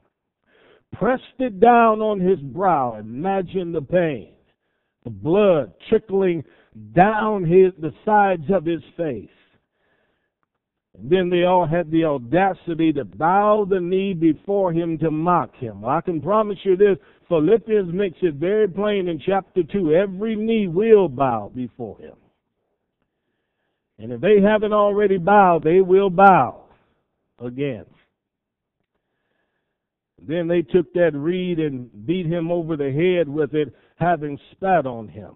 Pressed 0.94 1.24
it 1.40 1.60
down 1.60 2.00
on 2.00 2.22
his 2.22 2.40
brow. 2.40 2.96
Imagine 2.98 3.74
the 3.74 3.82
pain. 3.82 4.32
The 5.04 5.10
blood 5.10 5.74
trickling 5.90 6.46
down 6.94 7.44
his 7.44 7.74
the 7.80 7.94
sides 8.04 8.46
of 8.54 8.66
his 8.66 8.82
face. 8.98 9.30
And 10.98 11.10
then 11.10 11.30
they 11.30 11.44
all 11.44 11.66
had 11.66 11.92
the 11.92 12.06
audacity 12.06 12.94
to 12.94 13.06
bow 13.06 13.66
the 13.70 13.80
knee 13.80 14.14
before 14.14 14.72
him 14.72 14.98
to 15.00 15.12
mock 15.12 15.56
him. 15.56 15.82
Well, 15.82 15.96
I 15.96 16.02
can 16.02 16.22
promise 16.22 16.58
you 16.64 16.78
this, 16.78 16.98
Philippians 17.28 17.94
makes 17.94 18.18
it 18.22 18.36
very 18.36 18.68
plain 18.68 19.08
in 19.08 19.20
chapter 19.26 19.64
2. 19.64 19.94
Every 19.94 20.36
knee 20.36 20.68
will 20.68 21.10
bow 21.10 21.52
before 21.54 21.98
him. 22.00 22.16
And 23.98 24.12
if 24.12 24.22
they 24.22 24.42
haven't 24.42 24.74
already 24.74 25.18
bowed, 25.18 25.64
they 25.64 25.82
will 25.82 26.10
bow 26.10 26.66
again. 27.40 27.86
Then 30.22 30.48
they 30.48 30.62
took 30.62 30.94
that 30.94 31.12
reed 31.14 31.60
and 31.60 32.06
beat 32.06 32.26
him 32.26 32.52
over 32.52 32.78
the 32.78 32.92
head 32.92 33.28
with 33.30 33.54
it, 33.54 33.74
having 33.98 34.40
spat 34.52 34.86
on 34.86 35.08
him. 35.08 35.36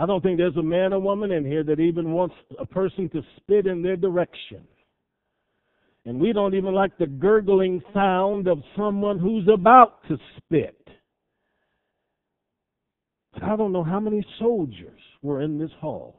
I 0.00 0.06
don't 0.06 0.22
think 0.22 0.38
there's 0.38 0.56
a 0.56 0.62
man 0.62 0.94
or 0.94 0.98
woman 0.98 1.30
in 1.30 1.44
here 1.44 1.62
that 1.62 1.78
even 1.78 2.12
wants 2.12 2.34
a 2.58 2.64
person 2.64 3.10
to 3.10 3.20
spit 3.36 3.66
in 3.66 3.82
their 3.82 3.96
direction. 3.96 4.66
And 6.06 6.18
we 6.18 6.32
don't 6.32 6.54
even 6.54 6.72
like 6.72 6.96
the 6.96 7.06
gurgling 7.06 7.82
sound 7.92 8.48
of 8.48 8.62
someone 8.74 9.18
who's 9.18 9.46
about 9.52 9.98
to 10.08 10.16
spit. 10.38 10.88
But 13.34 13.42
I 13.42 13.56
don't 13.56 13.72
know 13.72 13.84
how 13.84 14.00
many 14.00 14.24
soldiers 14.38 14.98
were 15.20 15.42
in 15.42 15.58
this 15.58 15.70
hall. 15.78 16.16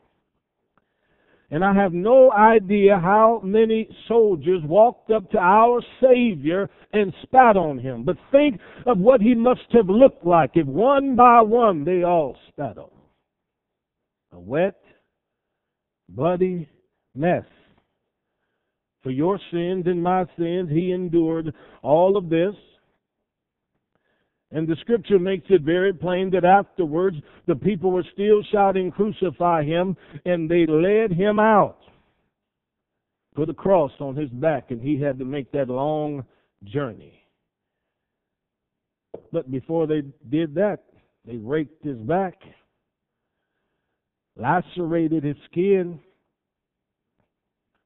And 1.50 1.66
I 1.66 1.74
have 1.74 1.92
no 1.92 2.32
idea 2.32 3.00
how 3.00 3.42
many 3.44 3.90
soldiers 4.08 4.62
walked 4.64 5.10
up 5.10 5.32
to 5.32 5.40
our 5.40 5.82
Savior 6.00 6.70
and 6.94 7.12
spat 7.24 7.58
on 7.58 7.80
him. 7.80 8.04
But 8.04 8.18
think 8.32 8.62
of 8.86 9.00
what 9.00 9.22
he 9.22 9.34
must 9.34 9.72
have 9.72 9.90
looked 9.90 10.24
like 10.24 10.52
if 10.54 10.68
one 10.68 11.16
by 11.16 11.42
one 11.42 11.84
they 11.84 12.04
all 12.04 12.38
spat 12.52 12.78
on 12.78 12.84
him 12.84 13.01
a 14.32 14.40
wet, 14.40 14.82
bloody 16.10 16.70
mess. 17.16 17.46
For 19.04 19.10
your 19.10 19.40
sins 19.52 19.86
and 19.88 20.02
my 20.02 20.26
sins, 20.38 20.70
he 20.70 20.92
endured 20.92 21.54
all 21.82 22.18
of 22.18 22.30
this. 22.30 22.54
And 24.52 24.68
the 24.68 24.76
scripture 24.82 25.18
makes 25.18 25.46
it 25.50 25.62
very 25.62 25.94
plain 25.94 26.30
that 26.32 26.46
afterwards 26.46 27.18
the 27.48 27.56
people 27.56 27.92
were 27.92 28.06
still 28.14 28.44
shouting, 28.52 28.92
Crucify 28.92 29.64
him, 29.64 29.96
and 30.26 30.50
they 30.50 30.66
led 30.66 31.12
him 31.12 31.40
out. 31.40 31.78
Put 33.34 33.50
a 33.50 33.54
cross 33.54 33.92
on 34.00 34.16
his 34.16 34.30
back, 34.30 34.72
and 34.72 34.82
he 34.82 35.00
had 35.00 35.18
to 35.20 35.26
make 35.26 35.52
that 35.54 35.70
long 35.70 36.26
journey. 36.66 37.14
But 39.32 39.50
before 39.50 39.88
they 39.88 40.02
did 40.30 40.54
that, 40.56 40.84
they 41.26 41.38
raked 41.38 41.84
his 41.84 41.98
back 41.98 42.36
lacerated 44.36 45.24
his 45.24 45.36
skin. 45.50 46.00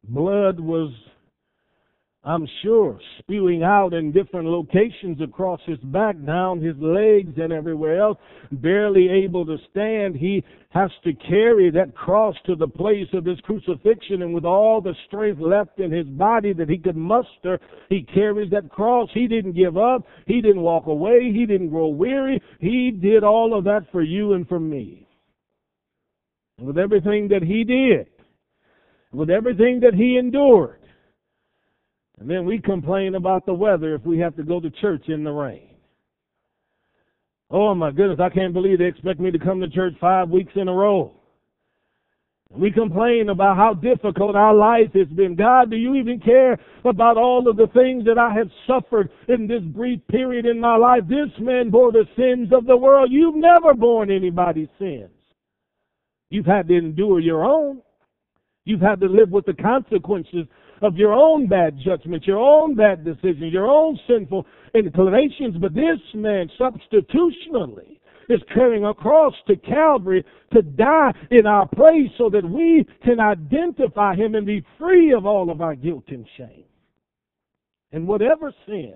Blood 0.08 0.60
was, 0.60 0.92
I'm 2.24 2.48
sure, 2.62 3.00
spewing 3.20 3.64
out 3.64 3.94
in 3.94 4.12
different 4.12 4.48
locations 4.48 5.20
across 5.20 5.60
his 5.66 5.80
back, 5.80 6.16
down 6.26 6.62
his 6.62 6.76
legs, 6.78 7.34
and 7.38 7.52
everywhere 7.52 8.00
else. 8.00 8.18
Barely 8.52 9.10
able 9.10 9.48
to 9.48 9.58
stand, 9.72 10.16
he 10.16 10.44
has 10.70 10.92
to 11.06 11.14
carry 11.14 11.72
that 11.72 11.96
cross 11.96 12.36
to 12.46 12.56
the 12.56 12.68
place 12.68 13.08
of 13.14 13.26
his 13.26 13.40
crucifixion, 13.42 14.22
and 14.22 14.34
with 14.34 14.46
all 14.46 14.80
the 14.80 14.94
strength 15.08 15.42
left 15.42 15.80
in 15.80 15.92
his 15.92 16.06
body 16.06 16.54
that 16.54 16.70
he 16.70 16.78
could 16.78 16.98
muster, 16.98 17.60
he 17.90 18.04
carries 18.04 18.52
that 18.52 18.70
cross. 18.70 19.10
He 19.14 19.28
didn't 19.28 19.54
give 19.54 19.78
up. 19.78 20.04
He 20.28 20.40
didn't 20.40 20.62
walk 20.62 20.86
away. 20.86 21.32
He 21.34 21.48
didn't 21.48 21.70
grow 21.70 21.88
weary. 21.88 22.40
He 22.60 22.92
did 22.92 23.24
all 23.24 23.58
of 23.58 23.64
that 23.64 23.88
for 23.92 24.04
you 24.04 24.34
and 24.34 24.48
for 24.48 24.60
me 24.60 25.05
with 26.60 26.78
everything 26.78 27.28
that 27.30 27.44
he 27.44 27.64
did, 27.64 28.08
with 29.12 29.30
everything 29.30 29.80
that 29.82 29.94
he 29.94 30.18
endured. 30.18 30.80
And 32.20 32.30
then 32.30 32.46
we 32.46 32.60
complain 32.60 33.16
about 33.16 33.46
the 33.46 33.54
weather 33.54 33.94
if 33.96 34.06
we 34.06 34.20
have 34.20 34.36
to 34.38 34.44
go 34.44 34.60
to 34.60 34.70
church 34.70 35.10
in 35.10 35.24
the 35.24 35.32
rain. 35.32 35.70
Oh 37.52 37.76
my 37.76 37.92
goodness, 37.92 38.20
I 38.20 38.30
can't 38.30 38.54
believe 38.54 38.80
they 38.80 38.86
expect 38.86 39.20
me 39.20 39.32
to 39.32 39.40
come 39.40 39.60
to 39.62 39.70
church 39.70 39.94
five 40.00 40.30
weeks 40.30 40.54
in 40.56 40.68
a 40.68 40.74
row. 40.74 41.14
We 42.50 42.72
complain 42.72 43.30
about 43.30 43.58
how 43.58 43.74
difficult 43.74 44.36
our 44.36 44.54
life 44.54 44.94
has 44.94 45.08
been. 45.10 45.36
God, 45.36 45.70
do 45.70 45.76
you 45.76 45.96
even 45.96 46.20
care 46.20 46.58
about 46.86 47.18
all 47.18 47.50
of 47.50 47.58
the 47.58 47.68
things 47.68 48.06
that 48.06 48.18
I 48.18 48.34
have 48.34 48.50
suffered 48.66 49.10
in 49.28 49.46
this 49.48 49.62
brief 49.62 50.00
period 50.08 50.46
in 50.46 50.60
my 50.60 50.78
life? 50.78 51.04
This 51.10 51.30
man 51.40 51.70
bore 51.70 51.92
the 51.92 52.06
sins 52.16 52.54
of 52.54 52.66
the 52.66 52.78
world. 52.78 53.12
You've 53.12 53.36
never 53.36 53.74
borne 53.74 54.10
anybody's 54.10 54.70
sins. 54.80 55.10
You've 56.30 56.46
had 56.46 56.68
to 56.68 56.78
endure 56.78 57.20
your 57.20 57.46
own. 57.46 57.82
You've 58.66 58.82
had 58.82 59.00
to 59.02 59.08
live 59.08 59.30
with 59.30 59.46
the 59.46 59.54
consequences 59.54 60.48
of 60.82 60.98
your 60.98 61.14
own 61.14 61.48
bad 61.48 61.78
judgment, 61.84 62.26
your 62.26 62.40
own 62.40 62.76
bad 62.76 63.06
decisions, 63.06 63.54
your 63.54 63.68
own 63.68 64.00
sinful 64.08 64.46
inclinations. 64.74 65.56
But 65.58 65.76
this 65.76 66.00
man, 66.14 66.50
substitutionally, 66.58 68.00
is 68.28 68.42
carrying 68.54 68.86
a 68.86 68.94
cross 68.94 69.34
to 69.48 69.56
Calvary 69.56 70.26
to 70.54 70.62
die 70.62 71.14
in 71.30 71.46
our 71.46 71.68
place 71.68 72.10
so 72.18 72.30
that 72.32 72.44
we 72.44 72.86
can 73.04 73.20
identify 73.20 74.16
him 74.16 74.36
and 74.36 74.46
be 74.46 74.66
free 74.80 75.14
of 75.14 75.26
all 75.26 75.52
of 75.52 75.62
our 75.62 75.76
guilt 75.76 76.06
and 76.08 76.26
shame. 76.38 76.66
And 77.92 78.08
whatever 78.08 78.52
sin 78.66 78.96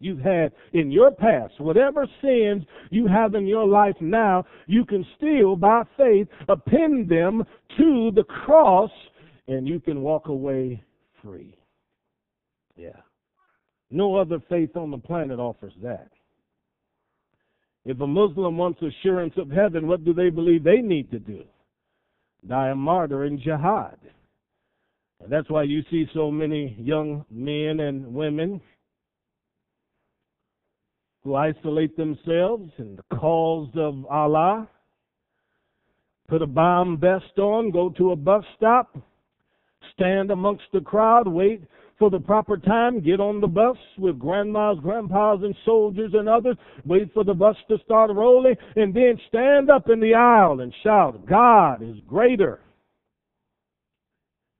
you've 0.00 0.20
had 0.20 0.52
in 0.72 0.90
your 0.90 1.10
past, 1.10 1.58
whatever 1.58 2.06
sins 2.20 2.64
you 2.90 3.06
have 3.06 3.34
in 3.34 3.46
your 3.46 3.66
life 3.66 3.96
now, 4.00 4.44
you 4.66 4.84
can 4.84 5.04
still, 5.16 5.56
by 5.56 5.82
faith, 5.96 6.28
append 6.48 7.08
them 7.08 7.42
to 7.78 8.10
the 8.14 8.24
cross 8.24 8.90
and 9.48 9.66
you 9.66 9.80
can 9.80 10.02
walk 10.02 10.28
away 10.28 10.82
free. 11.22 11.56
Yeah. 12.76 13.00
No 13.90 14.16
other 14.16 14.38
faith 14.48 14.76
on 14.76 14.90
the 14.90 14.98
planet 14.98 15.38
offers 15.38 15.72
that. 15.82 16.08
If 17.84 18.00
a 18.00 18.06
Muslim 18.06 18.56
wants 18.56 18.80
assurance 18.82 19.34
of 19.36 19.50
heaven, 19.50 19.86
what 19.86 20.04
do 20.04 20.14
they 20.14 20.30
believe 20.30 20.64
they 20.64 20.78
need 20.78 21.10
to 21.10 21.18
do? 21.18 21.44
Die 22.46 22.68
a 22.68 22.74
martyr 22.74 23.24
in 23.24 23.38
jihad. 23.38 23.98
And 25.20 25.30
that's 25.30 25.50
why 25.50 25.62
you 25.64 25.82
see 25.90 26.06
so 26.14 26.30
many 26.30 26.76
young 26.78 27.24
men 27.30 27.80
and 27.80 28.14
women 28.14 28.60
who 31.24 31.34
isolate 31.34 31.96
themselves 31.96 32.70
in 32.78 32.96
the 32.96 33.16
cause 33.16 33.70
of 33.76 34.04
Allah, 34.06 34.68
put 36.28 36.42
a 36.42 36.46
bomb 36.46 36.98
vest 37.00 37.38
on, 37.38 37.70
go 37.70 37.88
to 37.90 38.12
a 38.12 38.16
bus 38.16 38.44
stop, 38.56 38.96
stand 39.94 40.30
amongst 40.30 40.64
the 40.72 40.80
crowd, 40.80 41.26
wait 41.26 41.62
for 41.98 42.10
the 42.10 42.18
proper 42.18 42.58
time, 42.58 43.00
get 43.00 43.20
on 43.20 43.40
the 43.40 43.46
bus 43.46 43.76
with 43.96 44.18
grandmas, 44.18 44.78
grandpas, 44.82 45.38
and 45.42 45.54
soldiers 45.64 46.10
and 46.12 46.28
others, 46.28 46.56
wait 46.84 47.12
for 47.14 47.24
the 47.24 47.32
bus 47.32 47.56
to 47.68 47.78
start 47.84 48.10
rolling, 48.12 48.56
and 48.76 48.92
then 48.92 49.18
stand 49.28 49.70
up 49.70 49.88
in 49.88 50.00
the 50.00 50.12
aisle 50.12 50.60
and 50.60 50.74
shout, 50.82 51.24
God 51.26 51.82
is 51.82 51.96
greater. 52.06 52.60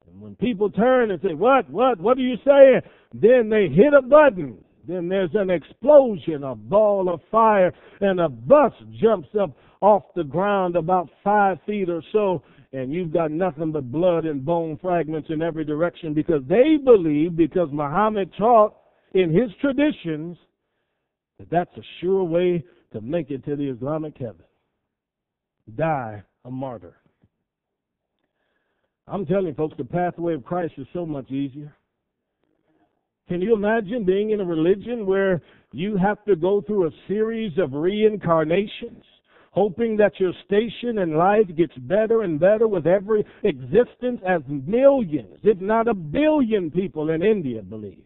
And 0.08 0.20
when 0.20 0.36
people 0.36 0.70
turn 0.70 1.10
and 1.10 1.20
say, 1.20 1.34
What, 1.34 1.68
what, 1.68 2.00
what 2.00 2.16
are 2.16 2.22
you 2.22 2.36
saying? 2.44 2.80
Then 3.12 3.50
they 3.50 3.68
hit 3.68 3.92
a 3.92 4.00
button. 4.00 4.64
Then 4.86 5.08
there's 5.08 5.34
an 5.34 5.50
explosion, 5.50 6.44
a 6.44 6.54
ball 6.54 7.12
of 7.12 7.20
fire, 7.30 7.72
and 8.00 8.20
a 8.20 8.28
bus 8.28 8.72
jumps 9.00 9.28
up 9.40 9.56
off 9.80 10.02
the 10.14 10.24
ground 10.24 10.76
about 10.76 11.08
five 11.22 11.58
feet 11.66 11.88
or 11.88 12.02
so 12.12 12.42
and 12.74 12.92
you've 12.92 13.12
got 13.12 13.30
nothing 13.30 13.70
but 13.70 13.90
blood 13.92 14.24
and 14.24 14.44
bone 14.44 14.76
fragments 14.82 15.28
in 15.30 15.40
every 15.40 15.64
direction 15.64 16.12
because 16.12 16.42
they 16.48 16.76
believe, 16.76 17.36
because 17.36 17.68
Muhammad 17.70 18.32
taught 18.36 18.74
in 19.14 19.32
his 19.32 19.50
traditions, 19.60 20.36
that 21.38 21.48
that's 21.50 21.76
a 21.76 21.82
sure 22.00 22.24
way 22.24 22.64
to 22.92 23.00
make 23.00 23.30
it 23.30 23.44
to 23.44 23.54
the 23.54 23.68
Islamic 23.68 24.18
heaven. 24.18 24.42
Die 25.76 26.22
a 26.44 26.50
martyr. 26.50 26.96
I'm 29.06 29.24
telling 29.24 29.46
you, 29.46 29.54
folks, 29.54 29.76
the 29.78 29.84
pathway 29.84 30.34
of 30.34 30.44
Christ 30.44 30.74
is 30.76 30.86
so 30.92 31.06
much 31.06 31.30
easier. 31.30 31.76
Can 33.28 33.40
you 33.40 33.54
imagine 33.54 34.04
being 34.04 34.30
in 34.30 34.40
a 34.40 34.44
religion 34.44 35.06
where 35.06 35.40
you 35.72 35.96
have 35.96 36.22
to 36.24 36.36
go 36.36 36.60
through 36.60 36.86
a 36.86 36.90
series 37.08 37.52
of 37.58 37.72
reincarnations? 37.72 39.04
hoping 39.54 39.96
that 39.96 40.18
your 40.18 40.32
station 40.44 40.98
in 40.98 41.16
life 41.16 41.46
gets 41.56 41.72
better 41.82 42.22
and 42.22 42.40
better 42.40 42.66
with 42.66 42.88
every 42.88 43.24
existence 43.44 44.20
as 44.26 44.42
millions, 44.48 45.38
if 45.44 45.60
not 45.60 45.86
a 45.86 45.94
billion 45.94 46.72
people 46.72 47.10
in 47.10 47.22
India 47.22 47.62
believe, 47.62 48.04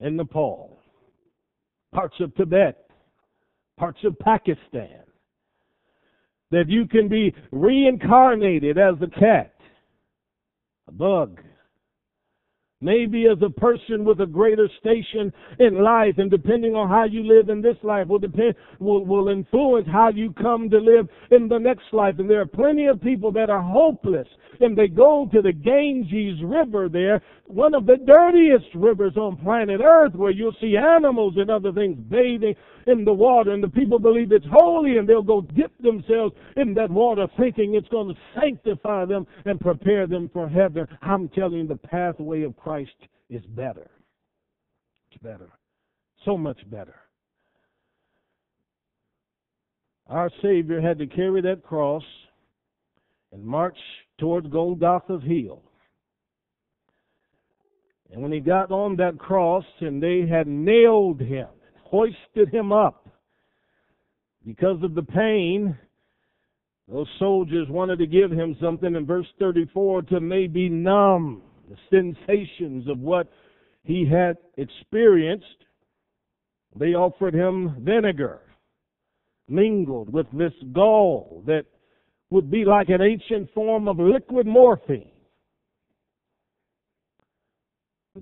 in 0.00 0.16
Nepal, 0.16 0.78
parts 1.92 2.14
of 2.20 2.34
Tibet, 2.36 2.88
parts 3.76 3.98
of 4.02 4.18
Pakistan, 4.18 5.02
that 6.50 6.68
you 6.68 6.86
can 6.86 7.06
be 7.06 7.34
reincarnated 7.52 8.78
as 8.78 8.94
a 9.02 9.20
cat, 9.20 9.52
a 10.88 10.92
bug, 10.92 11.38
maybe 12.80 13.26
as 13.26 13.38
a 13.42 13.50
person 13.50 14.04
with 14.04 14.20
a 14.20 14.26
greater 14.26 14.68
station 14.78 15.32
in 15.58 15.82
life, 15.82 16.14
and 16.18 16.30
depending 16.30 16.74
on 16.74 16.88
how 16.88 17.04
you 17.04 17.22
live 17.22 17.48
in 17.48 17.62
this 17.62 17.76
life 17.82 18.08
will 18.08 18.18
depend 18.18 18.54
will, 18.78 19.04
will 19.04 19.28
influence 19.28 19.86
how 19.90 20.08
you 20.08 20.32
come 20.32 20.68
to 20.70 20.78
live 20.78 21.08
in 21.30 21.48
the 21.48 21.58
next 21.58 21.84
life. 21.92 22.16
And 22.18 22.28
there 22.28 22.40
are 22.40 22.46
plenty 22.46 22.86
of 22.86 23.00
people 23.00 23.32
that 23.32 23.50
are 23.50 23.62
hopeless, 23.62 24.28
and 24.60 24.76
they 24.76 24.88
go 24.88 25.28
to 25.32 25.40
the 25.40 25.52
Ganges 25.52 26.42
River 26.42 26.88
there, 26.88 27.22
one 27.46 27.74
of 27.74 27.86
the 27.86 27.96
dirtiest 27.96 28.74
rivers 28.74 29.16
on 29.16 29.36
planet 29.36 29.80
Earth, 29.82 30.14
where 30.14 30.30
you'll 30.30 30.56
see 30.60 30.76
animals 30.76 31.34
and 31.36 31.50
other 31.50 31.72
things 31.72 31.98
bathing 32.08 32.54
in 32.86 33.04
the 33.04 33.12
water, 33.12 33.52
and 33.52 33.62
the 33.62 33.68
people 33.68 33.98
believe 33.98 34.30
it's 34.30 34.44
holy, 34.50 34.98
and 34.98 35.08
they'll 35.08 35.22
go 35.22 35.40
dip 35.40 35.72
themselves 35.78 36.34
in 36.56 36.74
that 36.74 36.90
water, 36.90 37.26
thinking 37.38 37.74
it's 37.74 37.88
going 37.88 38.08
to 38.08 38.20
sanctify 38.38 39.06
them 39.06 39.26
and 39.46 39.58
prepare 39.58 40.06
them 40.06 40.28
for 40.32 40.48
heaven. 40.48 40.86
I'm 41.00 41.28
telling 41.30 41.60
you, 41.60 41.66
the 41.66 41.76
pathway 41.76 42.42
of 42.42 42.56
Christ 42.64 42.96
is 43.28 43.42
better. 43.48 43.90
It's 45.10 45.22
better. 45.22 45.50
So 46.24 46.38
much 46.38 46.58
better. 46.70 46.94
Our 50.08 50.30
Savior 50.40 50.80
had 50.80 50.98
to 50.98 51.06
carry 51.06 51.42
that 51.42 51.62
cross 51.62 52.02
and 53.32 53.44
march 53.44 53.76
towards 54.18 54.46
Golgotha's 54.46 55.22
hill. 55.24 55.62
And 58.10 58.22
when 58.22 58.32
he 58.32 58.40
got 58.40 58.70
on 58.70 58.96
that 58.96 59.18
cross 59.18 59.64
and 59.80 60.02
they 60.02 60.26
had 60.26 60.46
nailed 60.46 61.20
him, 61.20 61.48
hoisted 61.82 62.48
him 62.50 62.72
up, 62.72 63.06
because 64.46 64.82
of 64.82 64.94
the 64.94 65.02
pain, 65.02 65.76
those 66.90 67.08
soldiers 67.18 67.66
wanted 67.68 67.98
to 67.98 68.06
give 68.06 68.30
him 68.30 68.56
something 68.58 68.94
in 68.94 69.04
verse 69.04 69.26
34 69.38 70.02
to 70.02 70.20
maybe 70.20 70.70
numb 70.70 71.42
the 71.68 71.76
sensations 71.90 72.88
of 72.88 72.98
what 72.98 73.30
he 73.82 74.06
had 74.10 74.36
experienced. 74.56 75.46
They 76.78 76.94
offered 76.94 77.34
him 77.34 77.76
vinegar 77.80 78.40
mingled 79.48 80.12
with 80.12 80.26
this 80.32 80.52
gall 80.72 81.42
that 81.46 81.66
would 82.30 82.50
be 82.50 82.64
like 82.64 82.88
an 82.88 83.02
ancient 83.02 83.52
form 83.52 83.88
of 83.88 83.98
liquid 83.98 84.46
morphine. 84.46 85.10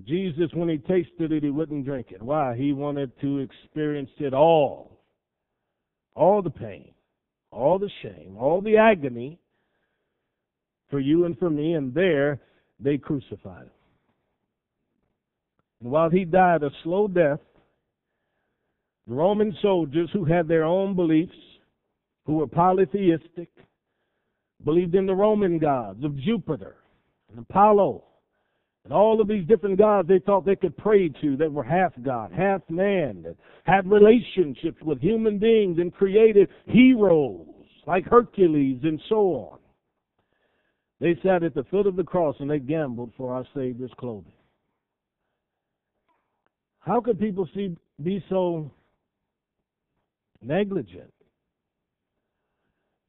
Jesus, 0.05 0.49
when 0.53 0.69
he 0.69 0.77
tasted 0.79 1.31
it, 1.31 1.43
he 1.43 1.49
wouldn't 1.51 1.85
drink 1.85 2.07
it. 2.09 2.21
Why? 2.21 2.55
He 2.57 2.73
wanted 2.73 3.11
to 3.21 3.39
experience 3.39 4.09
it 4.17 4.33
all. 4.33 4.99
All 6.15 6.41
the 6.41 6.49
pain, 6.49 6.93
all 7.51 7.79
the 7.79 7.89
shame, 8.01 8.35
all 8.37 8.61
the 8.61 8.77
agony 8.77 9.39
for 10.89 10.99
you 10.99 11.25
and 11.25 11.37
for 11.37 11.49
me, 11.49 11.73
and 11.73 11.93
there 11.93 12.39
they 12.83 12.97
crucified 12.97 13.63
him. 13.63 13.69
And 15.81 15.91
while 15.91 16.09
he 16.09 16.25
died 16.25 16.63
a 16.63 16.69
slow 16.83 17.07
death, 17.07 17.39
the 19.07 19.13
Roman 19.15 19.55
soldiers 19.61 20.09
who 20.13 20.23
had 20.23 20.47
their 20.47 20.63
own 20.63 20.95
beliefs, 20.95 21.35
who 22.25 22.35
were 22.35 22.47
polytheistic, 22.47 23.49
believed 24.63 24.95
in 24.95 25.05
the 25.05 25.15
Roman 25.15 25.59
gods 25.59 26.03
of 26.03 26.17
Jupiter 26.17 26.75
and 27.29 27.39
Apollo 27.39 28.03
and 28.85 28.93
all 28.93 29.21
of 29.21 29.27
these 29.27 29.47
different 29.47 29.77
gods 29.77 30.07
they 30.07 30.19
thought 30.19 30.45
they 30.45 30.55
could 30.55 30.75
pray 30.77 31.09
to 31.21 31.37
that 31.37 31.51
were 31.51 31.63
half 31.63 31.93
God, 32.03 32.31
half 32.31 32.61
man, 32.69 33.23
that 33.23 33.37
had 33.63 33.89
relationships 33.89 34.81
with 34.81 34.99
human 34.99 35.39
beings 35.39 35.79
and 35.79 35.93
created 35.93 36.49
heroes 36.65 37.47
like 37.87 38.05
Hercules 38.05 38.79
and 38.83 38.99
so 39.07 39.15
on. 39.15 39.59
They 41.03 41.19
sat 41.21 41.43
at 41.43 41.53
the 41.53 41.65
foot 41.65 41.85
of 41.85 41.97
the 41.97 42.03
cross 42.05 42.37
and 42.39 42.49
they 42.49 42.59
gambled 42.59 43.11
for 43.17 43.33
our 43.33 43.45
Savior's 43.53 43.91
clothing. 43.97 44.31
How 46.79 47.01
could 47.01 47.19
people 47.19 47.45
see, 47.53 47.75
be 48.01 48.23
so 48.29 48.71
negligent? 50.41 51.13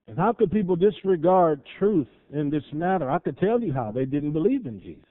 And 0.08 0.18
how 0.18 0.32
could 0.32 0.50
people 0.50 0.74
disregard 0.74 1.62
truth 1.78 2.08
in 2.32 2.50
this 2.50 2.64
matter? 2.72 3.08
I 3.08 3.20
could 3.20 3.38
tell 3.38 3.60
you 3.60 3.72
how. 3.72 3.92
They 3.92 4.06
didn't 4.06 4.32
believe 4.32 4.66
in 4.66 4.80
Jesus. 4.80 5.04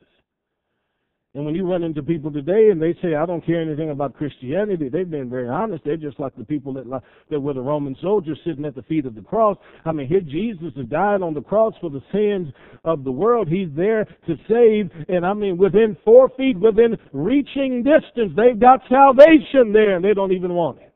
And 1.36 1.46
when 1.46 1.56
you 1.56 1.68
run 1.68 1.82
into 1.82 2.04
people 2.04 2.32
today 2.32 2.70
and 2.70 2.80
they 2.80 2.94
say, 3.02 3.16
I 3.16 3.26
don't 3.26 3.44
care 3.44 3.60
anything 3.60 3.90
about 3.90 4.14
Christianity, 4.14 4.88
they've 4.88 5.10
been 5.10 5.32
very 5.32 5.50
honest. 5.50 5.84
They're 5.84 5.98
just 5.98 6.20
like 6.20 6.36
the 6.36 6.44
people 6.44 6.74
that, 6.74 7.02
that 7.32 7.40
were 7.40 7.56
the 7.56 7.62
Roman 7.62 7.96
soldiers 8.04 8.40
sitting 8.46 8.66
at 8.66 8.76
the 8.76 8.84
feet 8.84 9.08
of 9.08 9.16
the 9.16 9.22
cross. 9.22 9.58
I 9.84 9.94
mean, 9.94 10.08
here 10.08 10.22
Jesus 10.22 10.72
has 10.78 10.86
died 10.86 11.24
on 11.24 11.34
the 11.34 11.42
cross 11.42 11.74
for 11.82 11.90
the 11.90 12.04
sins 12.12 12.54
of 12.84 13.04
the 13.04 13.12
world. 13.12 13.48
He's 13.48 13.70
there 13.76 14.06
to 14.06 14.36
save. 14.48 14.92
And 15.10 15.26
I 15.26 15.34
mean, 15.34 15.58
within 15.58 15.98
four 16.06 16.30
feet, 16.38 16.60
within 16.60 16.98
reaching 17.14 17.84
distance, 17.84 18.34
they've 18.36 18.60
got 18.60 18.82
salvation 18.88 19.74
there 19.74 19.96
and 19.96 20.06
they 20.06 20.14
don't 20.14 20.34
even 20.34 20.54
want 20.54 20.82
it. 20.82 20.94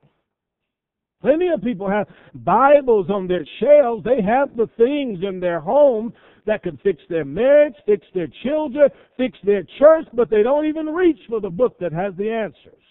Plenty 1.19 1.47
of 1.47 1.63
people 1.63 1.89
have 1.89 2.07
Bibles 2.35 3.09
on 3.09 3.27
their 3.27 3.45
shelves. 3.59 4.03
They 4.03 4.21
have 4.21 4.55
the 4.55 4.69
things 4.77 5.19
in 5.27 5.39
their 5.39 5.59
home 5.59 6.13
that 6.47 6.63
could 6.63 6.79
fix 6.83 6.99
their 7.09 7.25
marriage, 7.25 7.75
fix 7.85 8.05
their 8.15 8.27
children, 8.43 8.89
fix 9.17 9.37
their 9.43 9.63
church, 9.77 10.07
but 10.13 10.29
they 10.29 10.43
don't 10.43 10.65
even 10.65 10.87
reach 10.87 11.19
for 11.29 11.39
the 11.39 11.49
book 11.49 11.77
that 11.79 11.93
has 11.93 12.13
the 12.17 12.31
answers. 12.31 12.81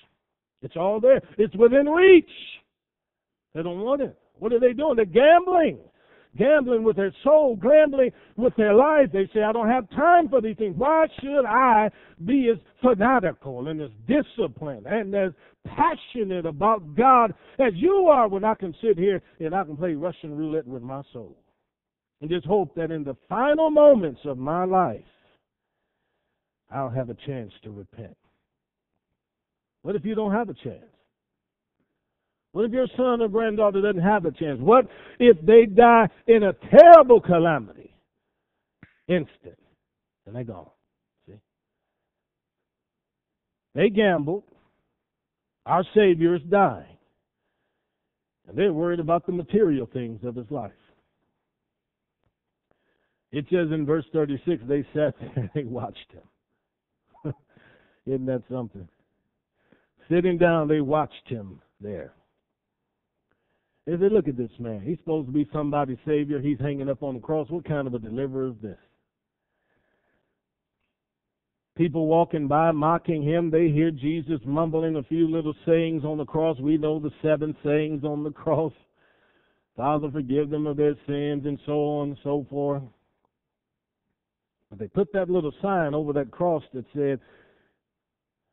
It's 0.62 0.76
all 0.76 1.00
there. 1.00 1.20
It's 1.38 1.54
within 1.56 1.86
reach. 1.86 2.30
They 3.54 3.62
don't 3.62 3.80
want 3.80 4.02
it. 4.02 4.16
What 4.38 4.52
are 4.52 4.60
they 4.60 4.72
doing? 4.72 4.96
They're 4.96 5.04
gambling. 5.06 5.78
Gambling 6.36 6.84
with 6.84 6.96
their 6.96 7.14
soul, 7.24 7.56
gambling 7.56 8.10
with 8.36 8.54
their 8.56 8.74
life. 8.74 9.06
They 9.10 9.28
say, 9.32 9.42
I 9.42 9.52
don't 9.52 9.70
have 9.70 9.88
time 9.90 10.28
for 10.28 10.42
these 10.42 10.56
things. 10.58 10.74
Why 10.76 11.06
should 11.20 11.46
I 11.46 11.90
be 12.26 12.50
as 12.52 12.58
fanatical 12.82 13.68
and 13.68 13.80
as 13.80 13.90
disciplined 14.06 14.86
and 14.86 15.14
as 15.14 15.32
passionate 15.64 16.44
about 16.44 16.94
God 16.94 17.32
as 17.58 17.72
you 17.74 18.08
are 18.12 18.28
when 18.28 18.44
I 18.44 18.54
can 18.54 18.74
sit 18.82 18.98
here 18.98 19.22
and 19.40 19.54
I 19.54 19.64
can 19.64 19.78
play 19.78 19.94
Russian 19.94 20.36
roulette 20.36 20.66
with 20.66 20.82
my 20.82 21.00
soul? 21.14 21.38
And 22.20 22.30
just 22.30 22.46
hope 22.46 22.74
that 22.76 22.90
in 22.90 23.04
the 23.04 23.16
final 23.28 23.70
moments 23.70 24.20
of 24.24 24.38
my 24.38 24.64
life, 24.64 25.00
I'll 26.70 26.90
have 26.90 27.10
a 27.10 27.16
chance 27.26 27.52
to 27.62 27.70
repent. 27.70 28.16
What 29.82 29.96
if 29.96 30.04
you 30.04 30.14
don't 30.14 30.32
have 30.32 30.48
a 30.48 30.54
chance? 30.54 30.82
What 32.52 32.64
if 32.64 32.72
your 32.72 32.86
son 32.96 33.20
or 33.20 33.28
granddaughter 33.28 33.82
doesn't 33.82 34.00
have 34.00 34.24
a 34.24 34.30
chance? 34.30 34.58
What 34.60 34.88
if 35.20 35.36
they 35.42 35.66
die 35.66 36.08
in 36.26 36.42
a 36.42 36.54
terrible 36.54 37.20
calamity? 37.20 37.94
Instant. 39.08 39.58
And 40.26 40.34
they're 40.34 40.44
gone. 40.44 40.70
See? 41.26 41.34
They 43.74 43.90
gambled. 43.90 44.44
Our 45.66 45.84
Savior 45.94 46.34
is 46.34 46.42
dying. 46.48 46.96
And 48.48 48.56
they're 48.56 48.72
worried 48.72 49.00
about 49.00 49.26
the 49.26 49.32
material 49.32 49.88
things 49.92 50.20
of 50.24 50.34
his 50.34 50.50
life. 50.50 50.72
It 53.32 53.44
says 53.50 53.68
in 53.72 53.84
verse 53.86 54.04
36, 54.12 54.62
they 54.68 54.86
sat 54.94 55.14
there 55.34 55.50
they 55.54 55.64
watched 55.64 56.12
him. 56.12 57.32
Isn't 58.06 58.26
that 58.26 58.42
something? 58.50 58.88
Sitting 60.08 60.38
down, 60.38 60.68
they 60.68 60.80
watched 60.80 61.28
him 61.28 61.60
there. 61.80 62.12
They 63.86 63.92
said, 63.92 64.12
look 64.12 64.28
at 64.28 64.36
this 64.36 64.50
man. 64.58 64.80
He's 64.80 64.98
supposed 64.98 65.28
to 65.28 65.32
be 65.32 65.48
somebody's 65.52 65.98
savior. 66.06 66.40
He's 66.40 66.58
hanging 66.58 66.88
up 66.88 67.02
on 67.02 67.14
the 67.14 67.20
cross. 67.20 67.48
What 67.50 67.64
kind 67.64 67.86
of 67.86 67.94
a 67.94 67.98
deliverer 67.98 68.48
is 68.48 68.54
this? 68.60 68.78
People 71.76 72.06
walking 72.06 72.48
by 72.48 72.70
mocking 72.70 73.22
him, 73.22 73.50
they 73.50 73.68
hear 73.68 73.90
Jesus 73.90 74.40
mumbling 74.46 74.96
a 74.96 75.02
few 75.02 75.30
little 75.30 75.54
sayings 75.66 76.04
on 76.04 76.16
the 76.16 76.24
cross. 76.24 76.58
We 76.58 76.78
know 76.78 76.98
the 76.98 77.10
seven 77.22 77.54
sayings 77.62 78.02
on 78.02 78.24
the 78.24 78.30
cross. 78.32 78.72
Father, 79.76 80.10
forgive 80.10 80.48
them 80.48 80.66
of 80.66 80.78
their 80.78 80.94
sins, 81.06 81.44
and 81.44 81.58
so 81.66 81.72
on 81.72 82.08
and 82.08 82.18
so 82.24 82.46
forth. 82.48 82.82
They 84.74 84.88
put 84.88 85.12
that 85.12 85.30
little 85.30 85.52
sign 85.62 85.94
over 85.94 86.12
that 86.14 86.30
cross 86.30 86.62
that 86.74 86.84
said, 86.94 87.20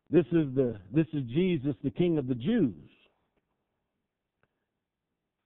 This 0.10 0.26
is 0.28 0.54
the 0.56 0.78
this 0.94 1.08
is 1.14 1.24
Jesus, 1.34 1.76
the 1.84 1.90
King 1.90 2.18
of 2.18 2.28
the 2.28 2.36
Jews. 2.36 2.76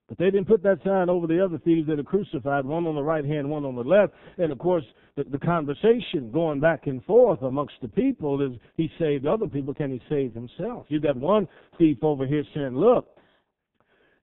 But 0.08 0.18
they 0.18 0.26
didn't 0.26 0.48
put 0.48 0.64
that 0.64 0.80
sign 0.86 1.10
over 1.10 1.28
the 1.28 1.44
other 1.44 1.58
thieves 1.58 1.88
that 1.88 2.00
are 2.00 2.04
crucified, 2.04 2.66
one 2.66 2.88
on 2.88 2.96
the 2.96 3.04
right 3.04 3.26
hand, 3.26 3.50
one 3.50 3.66
on 3.66 3.76
the 3.76 3.82
left. 3.82 4.14
And 4.38 4.54
of 4.54 4.58
course, 4.58 4.86
the, 5.18 5.26
the 5.26 5.38
conversation 5.38 6.32
going 6.32 6.62
back 6.62 6.88
and 6.88 7.04
forth 7.04 7.42
amongst 7.42 7.74
the 7.82 7.90
people 7.90 8.42
is 8.42 8.58
he 8.78 8.90
saved 9.00 9.26
other 9.26 9.48
people, 9.48 9.74
can 9.74 9.92
he 9.92 10.02
save 10.08 10.34
himself? 10.34 10.86
You 10.88 11.02
got 11.02 11.18
one 11.18 11.48
thief 11.78 11.98
over 12.04 12.26
here 12.26 12.44
saying, 12.54 12.76
Look, 12.76 13.08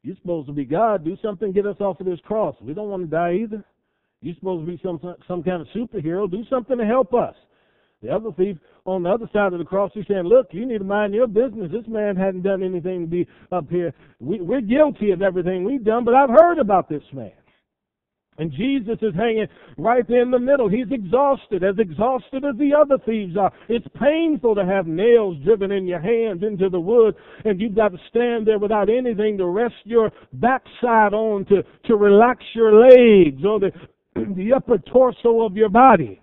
you're 0.03 0.17
supposed 0.17 0.47
to 0.49 0.55
be 0.55 0.65
God. 0.65 1.05
Do 1.05 1.17
something, 1.23 1.53
get 1.53 1.67
us 1.67 1.81
off 1.81 2.01
of 2.01 2.07
this 2.07 2.21
cross. 2.25 2.55
We 2.63 2.75
don't 2.75 2.89
want 2.89 3.03
to 3.03 3.09
die 3.09 3.35
either. 3.43 3.65
You're 4.25 4.35
supposed 4.37 4.67
to 4.67 4.73
be 4.73 4.81
some 4.83 4.99
some 5.29 5.43
kind 5.43 5.61
of 5.61 5.69
superhero. 5.77 6.31
Do 6.31 6.45
something 6.49 6.79
to 6.79 6.87
help 6.87 7.13
us. 7.13 7.35
The 8.03 8.11
other 8.11 8.31
thief 8.33 8.57
on 8.87 9.03
the 9.03 9.11
other 9.11 9.29
side 9.35 9.53
of 9.53 9.59
the 9.59 9.67
cross, 9.67 9.91
he's 9.93 10.07
saying, 10.09 10.25
Look, 10.25 10.49
you 10.53 10.65
need 10.65 10.79
to 10.79 10.85
mind 10.85 11.13
your 11.13 11.27
business. 11.27 11.71
This 11.71 11.87
man 11.87 12.17
hadn't 12.17 12.41
done 12.41 12.63
anything 12.63 13.03
to 13.03 13.07
be 13.07 13.29
up 13.53 13.69
here. 13.69 13.93
We, 14.21 14.41
we're 14.41 14.63
guilty 14.63 15.11
of 15.11 15.21
everything 15.21 15.63
we've 15.63 15.85
done, 15.85 16.07
but 16.07 16.15
I've 16.15 16.31
heard 16.31 16.59
about 16.59 16.89
this 16.89 17.03
man. 17.13 17.33
And 18.37 18.51
Jesus 18.51 18.99
is 19.01 19.15
hanging 19.15 19.47
right 19.79 20.07
there 20.09 20.23
in 20.23 20.31
the 20.31 20.41
middle. 20.41 20.69
He's 20.69 20.91
exhausted, 20.91 21.63
as 21.63 21.79
exhausted 21.79 22.45
as 22.45 22.57
the 22.59 22.73
other 22.75 22.99
thieves 23.07 23.37
are. 23.37 23.53
It's 23.69 23.87
painful 24.01 24.57
to 24.57 24.65
have 24.65 24.87
nails 24.87 25.37
driven 25.45 25.71
in 25.71 25.87
your 25.87 26.01
hands 26.01 26.43
into 26.43 26.69
the 26.69 26.81
wood, 26.81 27.15
and 27.45 27.61
you've 27.61 27.77
got 27.77 27.93
to 27.93 27.99
stand 28.11 28.47
there 28.47 28.59
without 28.59 28.89
anything 28.89 29.39
to 29.39 29.47
rest 29.47 29.75
your 29.85 30.11
backside 30.33 31.15
on, 31.15 31.45
to, 31.47 31.63
to 31.85 31.95
relax 31.95 32.43
your 32.55 32.75
legs, 32.75 33.45
or 33.45 33.61
the, 33.61 33.71
the 34.37 34.53
upper 34.55 34.79
torso 34.79 35.43
of 35.43 35.57
your 35.57 35.69
body. 35.69 36.21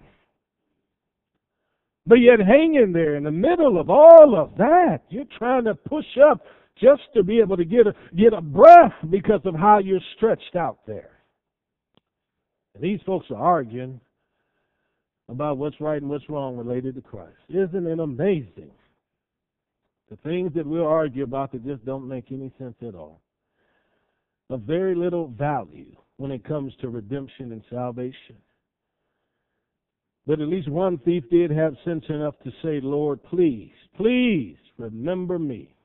But 2.06 2.16
yet 2.16 2.40
hanging 2.40 2.94
there 2.94 3.16
in 3.16 3.24
the 3.24 3.32
middle 3.32 3.80
of 3.80 3.90
all 3.90 4.36
of 4.36 4.58
that, 4.58 5.02
you're 5.10 5.26
trying 5.38 5.66
to 5.66 5.76
push 5.76 6.06
up 6.30 6.42
just 6.82 7.04
to 7.16 7.24
be 7.24 7.40
able 7.40 7.58
to 7.58 7.66
get 7.66 7.86
a, 7.86 7.94
get 8.16 8.34
a 8.34 8.42
breath 8.42 8.94
because 9.10 9.42
of 9.46 9.56
how 9.56 9.80
you're 9.80 10.00
stretched 10.16 10.56
out 10.56 10.80
there. 10.88 11.12
And 12.74 12.84
these 12.84 13.00
folks 13.06 13.28
are 13.30 13.38
arguing 13.38 14.00
about 15.30 15.58
what's 15.58 15.80
right 15.80 16.02
and 16.02 16.10
what's 16.10 16.30
wrong 16.30 16.58
related 16.58 16.96
to 16.96 17.02
Christ. 17.02 17.38
Isn't 17.50 17.86
it 17.86 18.00
amazing? 18.00 18.72
The 20.10 20.18
things 20.18 20.54
that 20.56 20.66
we'll 20.66 20.88
argue 20.88 21.24
about 21.24 21.52
that 21.52 21.66
just 21.66 21.86
don't 21.86 22.08
make 22.08 22.32
any 22.32 22.52
sense 22.58 22.76
at 22.86 22.96
all. 22.96 23.22
Of 24.50 24.62
very 24.62 24.96
little 24.96 25.28
value 25.28 25.96
when 26.22 26.32
it 26.32 26.46
comes 26.46 26.72
to 26.80 26.90
redemption 26.90 27.52
and 27.52 27.64
salvation. 27.72 28.38
But 30.28 30.40
at 30.40 30.48
least 30.48 30.70
one 30.70 31.00
thief 31.00 31.24
did 31.32 31.50
have 31.50 31.74
sense 31.84 32.06
enough 32.10 32.36
to 32.44 32.52
say, 32.62 32.80
Lord, 32.80 33.24
please, 33.24 33.74
please 33.98 34.56
remember 34.78 35.40
me 35.40 35.76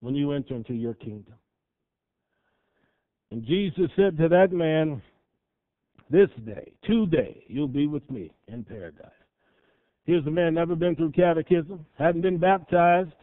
when 0.00 0.14
you 0.14 0.32
enter 0.32 0.54
into 0.54 0.74
your 0.74 0.92
kingdom. 0.92 1.34
And 3.30 3.42
Jesus 3.46 3.90
said 3.96 4.18
to 4.18 4.28
that 4.28 4.52
man, 4.52 5.00
This 6.10 6.28
day, 6.44 6.72
today, 6.84 7.42
you'll 7.46 7.68
be 7.68 7.86
with 7.86 8.08
me 8.10 8.30
in 8.48 8.64
paradise. 8.64 9.06
Here's 10.04 10.26
a 10.26 10.30
man 10.30 10.52
never 10.52 10.76
been 10.76 10.94
through 10.94 11.12
catechism, 11.12 11.86
hadn't 11.96 12.20
been 12.20 12.38
baptized, 12.38 13.14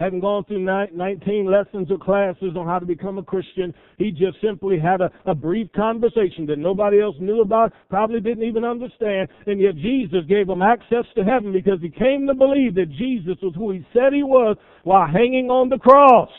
hadn't 0.00 0.20
gone 0.20 0.44
through 0.44 0.64
19 0.64 1.44
lessons 1.44 1.90
or 1.90 1.98
classes 1.98 2.56
on 2.56 2.66
how 2.66 2.78
to 2.78 2.86
become 2.86 3.18
a 3.18 3.22
Christian. 3.22 3.74
He 3.98 4.10
just 4.10 4.40
simply 4.42 4.78
had 4.78 5.02
a, 5.02 5.10
a 5.26 5.34
brief 5.34 5.70
conversation 5.76 6.46
that 6.46 6.58
nobody 6.58 7.00
else 7.00 7.16
knew 7.20 7.42
about, 7.42 7.72
probably 7.90 8.18
didn't 8.20 8.44
even 8.44 8.64
understand, 8.64 9.28
and 9.46 9.60
yet 9.60 9.76
Jesus 9.76 10.24
gave 10.26 10.48
him 10.48 10.62
access 10.62 11.04
to 11.16 11.22
heaven 11.22 11.52
because 11.52 11.80
he 11.82 11.90
came 11.90 12.26
to 12.26 12.34
believe 12.34 12.74
that 12.76 12.90
Jesus 12.90 13.36
was 13.42 13.54
who 13.54 13.72
he 13.72 13.86
said 13.92 14.14
he 14.14 14.22
was 14.22 14.56
while 14.84 15.06
hanging 15.06 15.50
on 15.50 15.68
the 15.68 15.78
cross. 15.78 16.30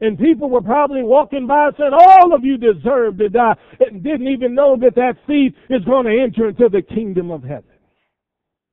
And 0.00 0.18
people 0.18 0.48
were 0.48 0.62
probably 0.62 1.02
walking 1.02 1.46
by 1.46 1.66
and 1.66 1.76
saying, 1.78 1.92
All 1.92 2.34
of 2.34 2.44
you 2.44 2.56
deserve 2.56 3.18
to 3.18 3.28
die, 3.28 3.54
and 3.78 4.02
didn't 4.02 4.28
even 4.28 4.54
know 4.54 4.76
that 4.80 4.94
that 4.96 5.18
thief 5.26 5.52
is 5.68 5.84
going 5.84 6.06
to 6.06 6.22
enter 6.22 6.48
into 6.48 6.68
the 6.70 6.82
kingdom 6.82 7.30
of 7.30 7.42
heaven. 7.42 7.64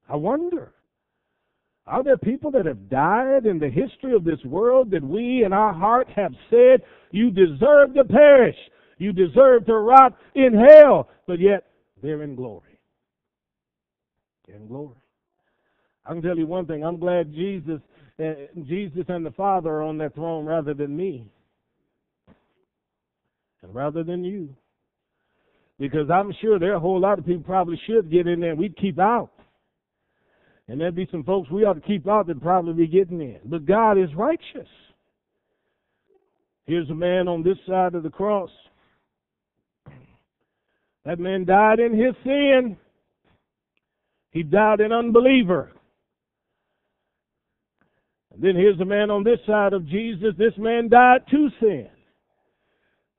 I 0.10 0.16
wonder. 0.16 0.74
Are 1.92 2.04
there 2.06 2.18
people 2.18 2.52
that 2.52 2.66
have 2.66 2.90
died 2.90 3.46
in 3.46 3.60
the 3.60 3.70
history 3.70 4.16
of 4.16 4.24
this 4.24 4.40
world 4.46 4.92
that 4.92 5.04
we 5.04 5.44
in 5.44 5.52
our 5.52 5.74
heart 5.74 6.08
have 6.16 6.32
said, 6.50 6.84
you 7.12 7.32
deserve 7.32 7.94
to 7.96 8.06
perish, 8.06 8.56
you 8.98 9.12
deserve 9.12 9.66
to 9.66 9.76
rot 9.76 10.18
in 10.34 10.54
hell, 10.54 11.10
but 11.28 11.38
yet 11.38 11.66
they're 12.02 12.24
in 12.24 12.36
glory? 12.36 12.80
In 14.48 14.68
glory. 14.68 14.96
I 16.06 16.14
can 16.14 16.22
tell 16.22 16.38
you 16.38 16.48
one 16.48 16.66
thing. 16.66 16.82
I'm 16.82 16.98
glad 16.98 17.34
Jesus, 17.34 17.82
uh, 18.24 18.34
Jesus 18.64 19.04
and 19.10 19.26
the 19.26 19.32
Father 19.32 19.70
are 19.70 19.84
on 19.84 19.98
that 19.98 20.16
throne 20.16 20.46
rather 20.46 20.74
than 20.74 20.96
me, 20.96 21.30
and 23.62 23.76
rather 23.76 24.02
than 24.02 24.24
you, 24.24 24.56
because 25.78 26.10
I'm 26.10 26.34
sure 26.40 26.58
there 26.58 26.72
are 26.72 26.76
a 26.76 26.80
whole 26.80 27.02
lot 27.02 27.20
of 27.20 27.26
people 27.26 27.44
probably 27.44 27.80
should 27.86 28.10
get 28.10 28.28
in 28.28 28.40
there. 28.40 28.52
and 28.52 28.60
We'd 28.60 28.78
keep 28.78 28.98
out. 28.98 29.32
And 30.72 30.80
there'd 30.80 30.96
be 30.96 31.10
some 31.12 31.26
folks 31.26 31.52
we 31.52 31.66
ought 31.66 31.74
to 31.74 31.82
keep 31.82 32.08
out 32.08 32.28
that'd 32.28 32.42
probably 32.42 32.72
be 32.72 32.88
getting 32.88 33.20
in. 33.20 33.40
But 33.44 33.66
God 33.66 33.98
is 33.98 34.08
righteous. 34.16 34.70
Here's 36.66 36.90
a 36.90 36.96
man 36.96 37.28
on 37.28 37.44
this 37.44 37.58
side 37.68 37.94
of 37.94 38.04
the 38.04 38.10
cross. 38.10 38.50
That 41.04 41.20
man 41.20 41.44
died 41.44 41.82
in 41.82 41.92
his 41.92 42.16
sin. 42.24 42.78
He 44.30 44.44
died 44.44 44.80
an 44.80 44.94
unbeliever. 44.94 45.74
And 48.34 48.42
then 48.42 48.56
here's 48.56 48.80
a 48.80 48.86
man 48.86 49.12
on 49.12 49.26
this 49.26 49.40
side 49.46 49.74
of 49.74 49.86
Jesus. 49.90 50.36
This 50.38 50.54
man 50.58 50.88
died 50.88 51.24
to 51.32 51.50
sin. 51.60 51.90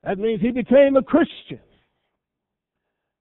That 0.04 0.16
means 0.16 0.40
he 0.40 0.52
became 0.52 0.96
a 0.96 1.02
Christian. 1.02 1.60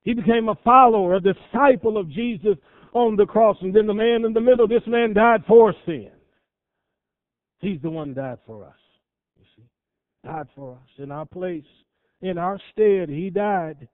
He 0.03 0.13
became 0.13 0.49
a 0.49 0.55
follower, 0.63 1.15
a 1.15 1.19
disciple 1.21 1.97
of 1.97 2.09
Jesus 2.09 2.57
on 2.93 3.15
the 3.15 3.25
cross. 3.25 3.57
And 3.61 3.73
then 3.73 3.87
the 3.87 3.93
man 3.93 4.25
in 4.25 4.33
the 4.33 4.41
middle, 4.41 4.67
this 4.67 4.81
man 4.87 5.13
died 5.13 5.43
for 5.47 5.73
sin. 5.85 6.09
He's 7.59 7.81
the 7.81 7.89
one 7.89 8.13
died 8.13 8.39
for 8.45 8.65
us. 8.65 8.73
You 9.37 9.45
see? 9.55 9.63
Died 10.25 10.47
for 10.55 10.73
us 10.73 10.89
in 10.97 11.11
our 11.11 11.25
place. 11.25 11.63
In 12.21 12.37
our 12.37 12.59
stead, 12.71 13.09
he 13.09 13.29
died. 13.29 13.87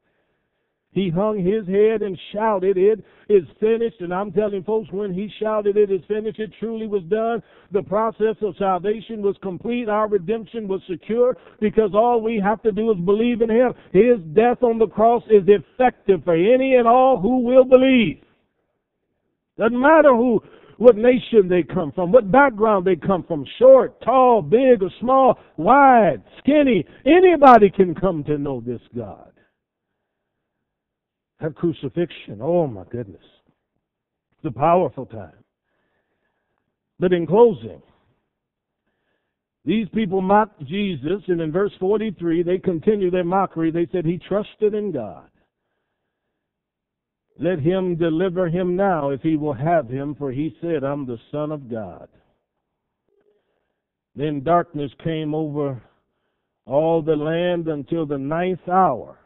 He 0.98 1.12
hung 1.12 1.38
his 1.38 1.68
head 1.68 2.02
and 2.02 2.18
shouted, 2.34 2.76
It 2.76 3.04
is 3.30 3.44
finished. 3.60 4.02
And 4.02 4.12
I'm 4.12 4.32
telling 4.32 4.64
folks, 4.64 4.92
when 4.92 5.14
he 5.14 5.30
shouted, 5.40 5.78
It 5.78 5.92
is 5.92 6.02
finished, 6.08 6.40
it 6.40 6.52
truly 6.60 6.88
was 6.88 7.04
done. 7.04 7.44
The 7.72 7.84
process 7.84 8.36
of 8.42 8.56
salvation 8.58 9.22
was 9.22 9.36
complete. 9.44 9.90
Our 9.90 10.08
redemption 10.08 10.68
was 10.68 10.82
secure 10.90 11.38
because 11.60 11.92
all 11.94 12.20
we 12.22 12.42
have 12.44 12.64
to 12.64 12.72
do 12.72 12.90
is 12.92 12.98
believe 13.06 13.44
in 13.44 13.50
him. 13.52 13.76
His 13.94 14.18
death 14.34 14.64
on 14.64 14.80
the 14.80 14.88
cross 14.88 15.22
is 15.30 15.44
effective 15.46 16.24
for 16.24 16.34
any 16.34 16.76
and 16.76 16.88
all 16.88 17.20
who 17.20 17.44
will 17.44 17.66
believe. 17.66 18.24
Doesn't 19.60 19.80
matter 19.80 20.16
who, 20.16 20.42
what 20.78 20.96
nation 20.96 21.48
they 21.48 21.62
come 21.62 21.92
from, 21.92 22.12
what 22.12 22.32
background 22.32 22.86
they 22.86 22.96
come 22.96 23.24
from, 23.24 23.46
short, 23.60 24.02
tall, 24.02 24.42
big 24.42 24.82
or 24.82 24.90
small, 25.00 25.38
wide, 25.58 26.24
skinny. 26.40 26.86
Anybody 27.06 27.70
can 27.70 27.94
come 27.94 28.24
to 28.24 28.40
know 28.40 28.62
this 28.66 28.82
God. 28.96 29.32
That 31.40 31.56
crucifixion, 31.56 32.40
oh 32.42 32.68
my 32.68 32.84
goodness. 32.90 33.22
It's 34.38 34.56
a 34.56 34.60
powerful 34.60 35.06
time. 35.06 35.44
But 37.00 37.14
in 37.14 37.28
closing, 37.28 37.82
these 39.66 39.88
people 39.94 40.22
mocked 40.22 40.66
Jesus, 40.66 41.22
and 41.28 41.42
in 41.42 41.52
verse 41.52 41.74
43, 41.80 42.42
they 42.42 42.58
continue 42.58 43.12
their 43.12 43.24
mockery. 43.24 43.70
They 43.70 43.88
said 43.92 44.06
he 44.06 44.18
trusted 44.18 44.74
in 44.74 44.92
God. 44.92 45.30
Let 47.40 47.60
him 47.60 47.96
deliver 47.98 48.48
him 48.48 48.76
now 48.76 49.10
if 49.10 49.22
he 49.22 49.36
will 49.36 49.54
have 49.54 49.90
him, 49.90 50.16
for 50.16 50.32
he 50.32 50.56
said, 50.62 50.84
I'm 50.84 51.06
the 51.06 51.20
Son 51.32 51.52
of 51.52 51.70
God. 51.70 52.08
Then 54.16 54.42
darkness 54.42 54.92
came 55.04 55.36
over 55.36 55.84
all 56.66 57.04
the 57.04 57.16
land 57.16 57.68
until 57.68 58.08
the 58.08 58.18
ninth 58.18 58.68
hour. 58.68 59.20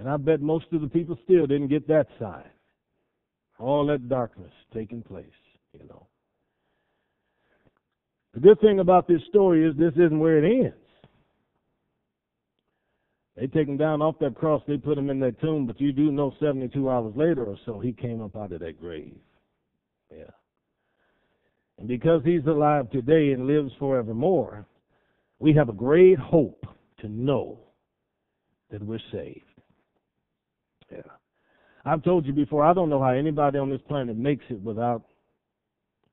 And 0.00 0.08
I 0.08 0.16
bet 0.16 0.40
most 0.40 0.64
of 0.72 0.80
the 0.80 0.88
people 0.88 1.18
still 1.24 1.46
didn't 1.46 1.68
get 1.68 1.86
that 1.88 2.06
sign. 2.18 2.48
All 3.58 3.86
that 3.88 4.08
darkness 4.08 4.50
taking 4.72 5.02
place, 5.02 5.26
you 5.78 5.86
know. 5.86 6.06
The 8.32 8.40
good 8.40 8.58
thing 8.62 8.80
about 8.80 9.06
this 9.06 9.20
story 9.28 9.62
is 9.62 9.76
this 9.76 9.92
isn't 9.96 10.18
where 10.18 10.42
it 10.42 10.64
ends. 10.64 10.74
They 13.36 13.46
take 13.46 13.68
him 13.68 13.76
down 13.76 14.00
off 14.00 14.18
that 14.20 14.34
cross, 14.34 14.62
they 14.66 14.78
put 14.78 14.96
him 14.96 15.10
in 15.10 15.20
that 15.20 15.38
tomb, 15.42 15.66
but 15.66 15.78
you 15.78 15.92
do 15.92 16.10
know 16.10 16.32
72 16.40 16.88
hours 16.88 17.12
later 17.14 17.44
or 17.44 17.58
so, 17.66 17.78
he 17.78 17.92
came 17.92 18.22
up 18.22 18.36
out 18.36 18.52
of 18.52 18.60
that 18.60 18.80
grave. 18.80 19.18
Yeah. 20.10 20.30
And 21.78 21.86
because 21.86 22.22
he's 22.24 22.46
alive 22.46 22.90
today 22.90 23.32
and 23.32 23.46
lives 23.46 23.72
forevermore, 23.78 24.66
we 25.38 25.52
have 25.52 25.68
a 25.68 25.74
great 25.74 26.18
hope 26.18 26.64
to 27.02 27.08
know 27.08 27.58
that 28.70 28.82
we're 28.82 28.98
saved. 29.12 29.44
Yeah. 30.90 31.02
I've 31.84 32.02
told 32.02 32.26
you 32.26 32.32
before, 32.32 32.64
I 32.64 32.74
don't 32.74 32.90
know 32.90 33.02
how 33.02 33.10
anybody 33.10 33.58
on 33.58 33.70
this 33.70 33.80
planet 33.88 34.16
makes 34.16 34.44
it 34.50 34.60
without 34.60 35.02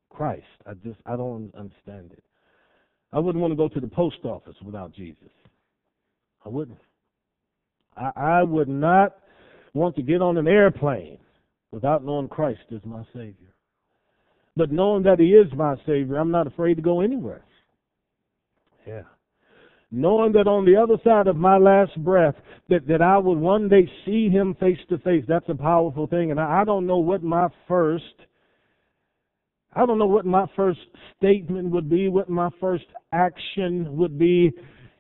Christ. 0.10 0.46
I 0.66 0.74
just, 0.76 1.00
I 1.06 1.16
don't 1.16 1.54
understand 1.56 2.12
it. 2.12 2.24
I 3.12 3.20
wouldn't 3.20 3.42
want 3.42 3.52
to 3.52 3.56
go 3.56 3.68
to 3.68 3.80
the 3.80 3.88
post 3.88 4.18
office 4.24 4.56
without 4.64 4.94
Jesus. 4.94 5.30
I 6.46 6.50
wouldn't. 6.50 6.80
I, 7.96 8.12
I 8.16 8.44
would 8.44 8.70
not 8.70 9.18
want 9.74 9.96
to 9.96 10.02
get 10.02 10.22
on 10.22 10.38
an 10.38 10.48
airplane 10.48 11.18
without 11.72 12.04
knowing 12.04 12.28
Christ 12.28 12.62
as 12.74 12.82
my 12.86 13.04
Savior. 13.14 13.54
But 14.56 14.72
knowing 14.72 15.04
that 15.04 15.20
He 15.20 15.28
is 15.28 15.52
my 15.54 15.76
Savior, 15.86 16.18
I'm 16.18 16.32
not 16.32 16.48
afraid 16.48 16.76
to 16.76 16.82
go 16.82 17.02
anywhere. 17.02 17.44
Yeah. 18.86 19.04
Knowing 19.90 20.34
that 20.34 20.48
on 20.48 20.66
the 20.66 20.76
other 20.76 20.98
side 21.04 21.28
of 21.28 21.38
my 21.38 21.58
last 21.58 21.96
breath, 22.04 22.36
that, 22.68 22.86
that 22.88 23.02
I 23.02 23.18
would 23.18 23.38
one 23.38 23.70
day 23.70 23.90
see 24.06 24.30
Him 24.30 24.56
face 24.60 24.80
to 24.90 24.98
face, 25.00 25.24
that's 25.28 25.48
a 25.48 25.56
powerful 25.56 26.08
thing. 26.08 26.32
And 26.32 26.40
I, 26.40 26.62
I 26.62 26.66
don't 26.66 26.86
know 26.86 26.98
what 26.98 27.24
my 27.24 27.48
first, 27.68 28.04
I 29.74 29.86
don't 29.86 29.98
know 29.98 30.06
what 30.06 30.26
my 30.26 30.46
first 30.56 30.80
statement 31.18 31.70
would 31.70 31.90
be, 31.90 32.10
what 32.10 32.30
my 32.30 32.50
first 32.60 32.86
action 33.14 33.96
would 33.96 34.20
be 34.20 34.52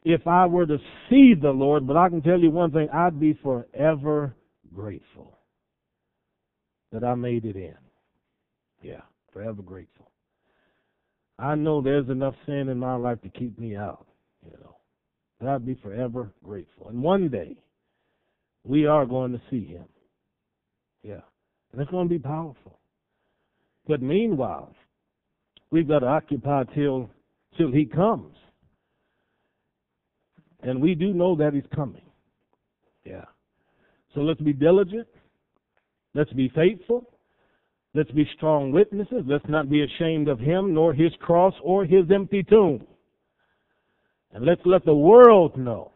if 0.05 0.25
I 0.25 0.45
were 0.45 0.65
to 0.65 0.77
see 1.09 1.33
the 1.39 1.49
Lord, 1.49 1.85
but 1.85 1.97
I 1.97 2.07
can 2.07 2.21
tell 2.21 2.39
you 2.39 2.49
one 2.49 2.71
thing, 2.71 2.87
I'd 2.93 3.19
be 3.19 3.37
forever 3.43 4.33
grateful 4.73 5.37
that 6.93 7.03
I 7.03 7.13
made 7.15 7.43
it 7.43 7.57
in. 7.57 7.75
Yeah, 8.81 9.01
forever 9.33 9.61
grateful. 9.61 10.11
I 11.37 11.55
know 11.55 11.81
there's 11.81 12.07
enough 12.09 12.35
sin 12.45 12.69
in 12.69 12.79
my 12.79 12.95
life 12.95 13.21
to 13.23 13.29
keep 13.29 13.59
me 13.59 13.75
out, 13.75 14.07
you 14.45 14.57
know. 14.61 14.76
But 15.39 15.49
I'd 15.49 15.65
be 15.65 15.75
forever 15.75 16.31
grateful. 16.43 16.89
And 16.89 17.01
one 17.01 17.29
day, 17.29 17.55
we 18.63 18.85
are 18.85 19.05
going 19.05 19.31
to 19.31 19.41
see 19.49 19.65
him. 19.65 19.85
Yeah. 21.03 21.21
And 21.71 21.81
it's 21.81 21.91
going 21.91 22.07
to 22.07 22.13
be 22.13 22.19
powerful. 22.19 22.79
But 23.87 24.01
meanwhile, 24.01 24.73
we've 25.71 25.87
got 25.87 25.99
to 25.99 26.07
occupy 26.07 26.63
till 26.75 27.09
till 27.57 27.71
he 27.71 27.85
comes. 27.85 28.35
And 30.61 30.81
we 30.81 30.95
do 30.95 31.13
know 31.13 31.35
that 31.35 31.53
he's 31.53 31.63
coming. 31.73 32.01
Yeah. 33.05 33.25
So 34.13 34.21
let's 34.21 34.41
be 34.41 34.53
diligent. 34.53 35.07
Let's 36.13 36.33
be 36.33 36.49
faithful. 36.49 37.09
Let's 37.93 38.11
be 38.11 38.27
strong 38.35 38.71
witnesses. 38.71 39.23
Let's 39.25 39.47
not 39.47 39.69
be 39.69 39.83
ashamed 39.83 40.27
of 40.27 40.39
him, 40.39 40.73
nor 40.73 40.93
his 40.93 41.11
cross, 41.19 41.53
or 41.63 41.85
his 41.85 42.05
empty 42.13 42.43
tomb. 42.43 42.85
And 44.37 44.45
let's 44.45 44.61
let 44.65 44.85
the 44.85 44.93
world 44.93 45.57
know 45.57 45.93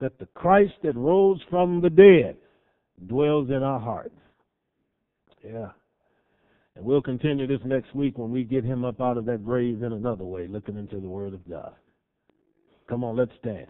that 0.00 0.18
the 0.18 0.24
Christ 0.34 0.72
that 0.82 0.96
rose 0.96 1.38
from 1.50 1.82
the 1.82 1.90
dead 1.90 2.38
dwells 3.06 3.50
in 3.50 3.62
our 3.62 3.78
hearts. 3.78 4.16
Yeah. 5.44 5.72
And 6.74 6.86
we'll 6.86 7.02
continue 7.02 7.46
this 7.46 7.60
next 7.66 7.94
week 7.94 8.16
when 8.16 8.30
we 8.32 8.44
get 8.44 8.64
him 8.64 8.86
up 8.86 9.02
out 9.02 9.18
of 9.18 9.26
that 9.26 9.44
grave 9.44 9.82
in 9.82 9.92
another 9.92 10.24
way, 10.24 10.46
looking 10.46 10.78
into 10.78 11.00
the 11.00 11.08
Word 11.08 11.34
of 11.34 11.46
God. 11.46 11.74
Come 12.88 13.04
on, 13.04 13.14
let's 13.14 13.32
stand. 13.40 13.66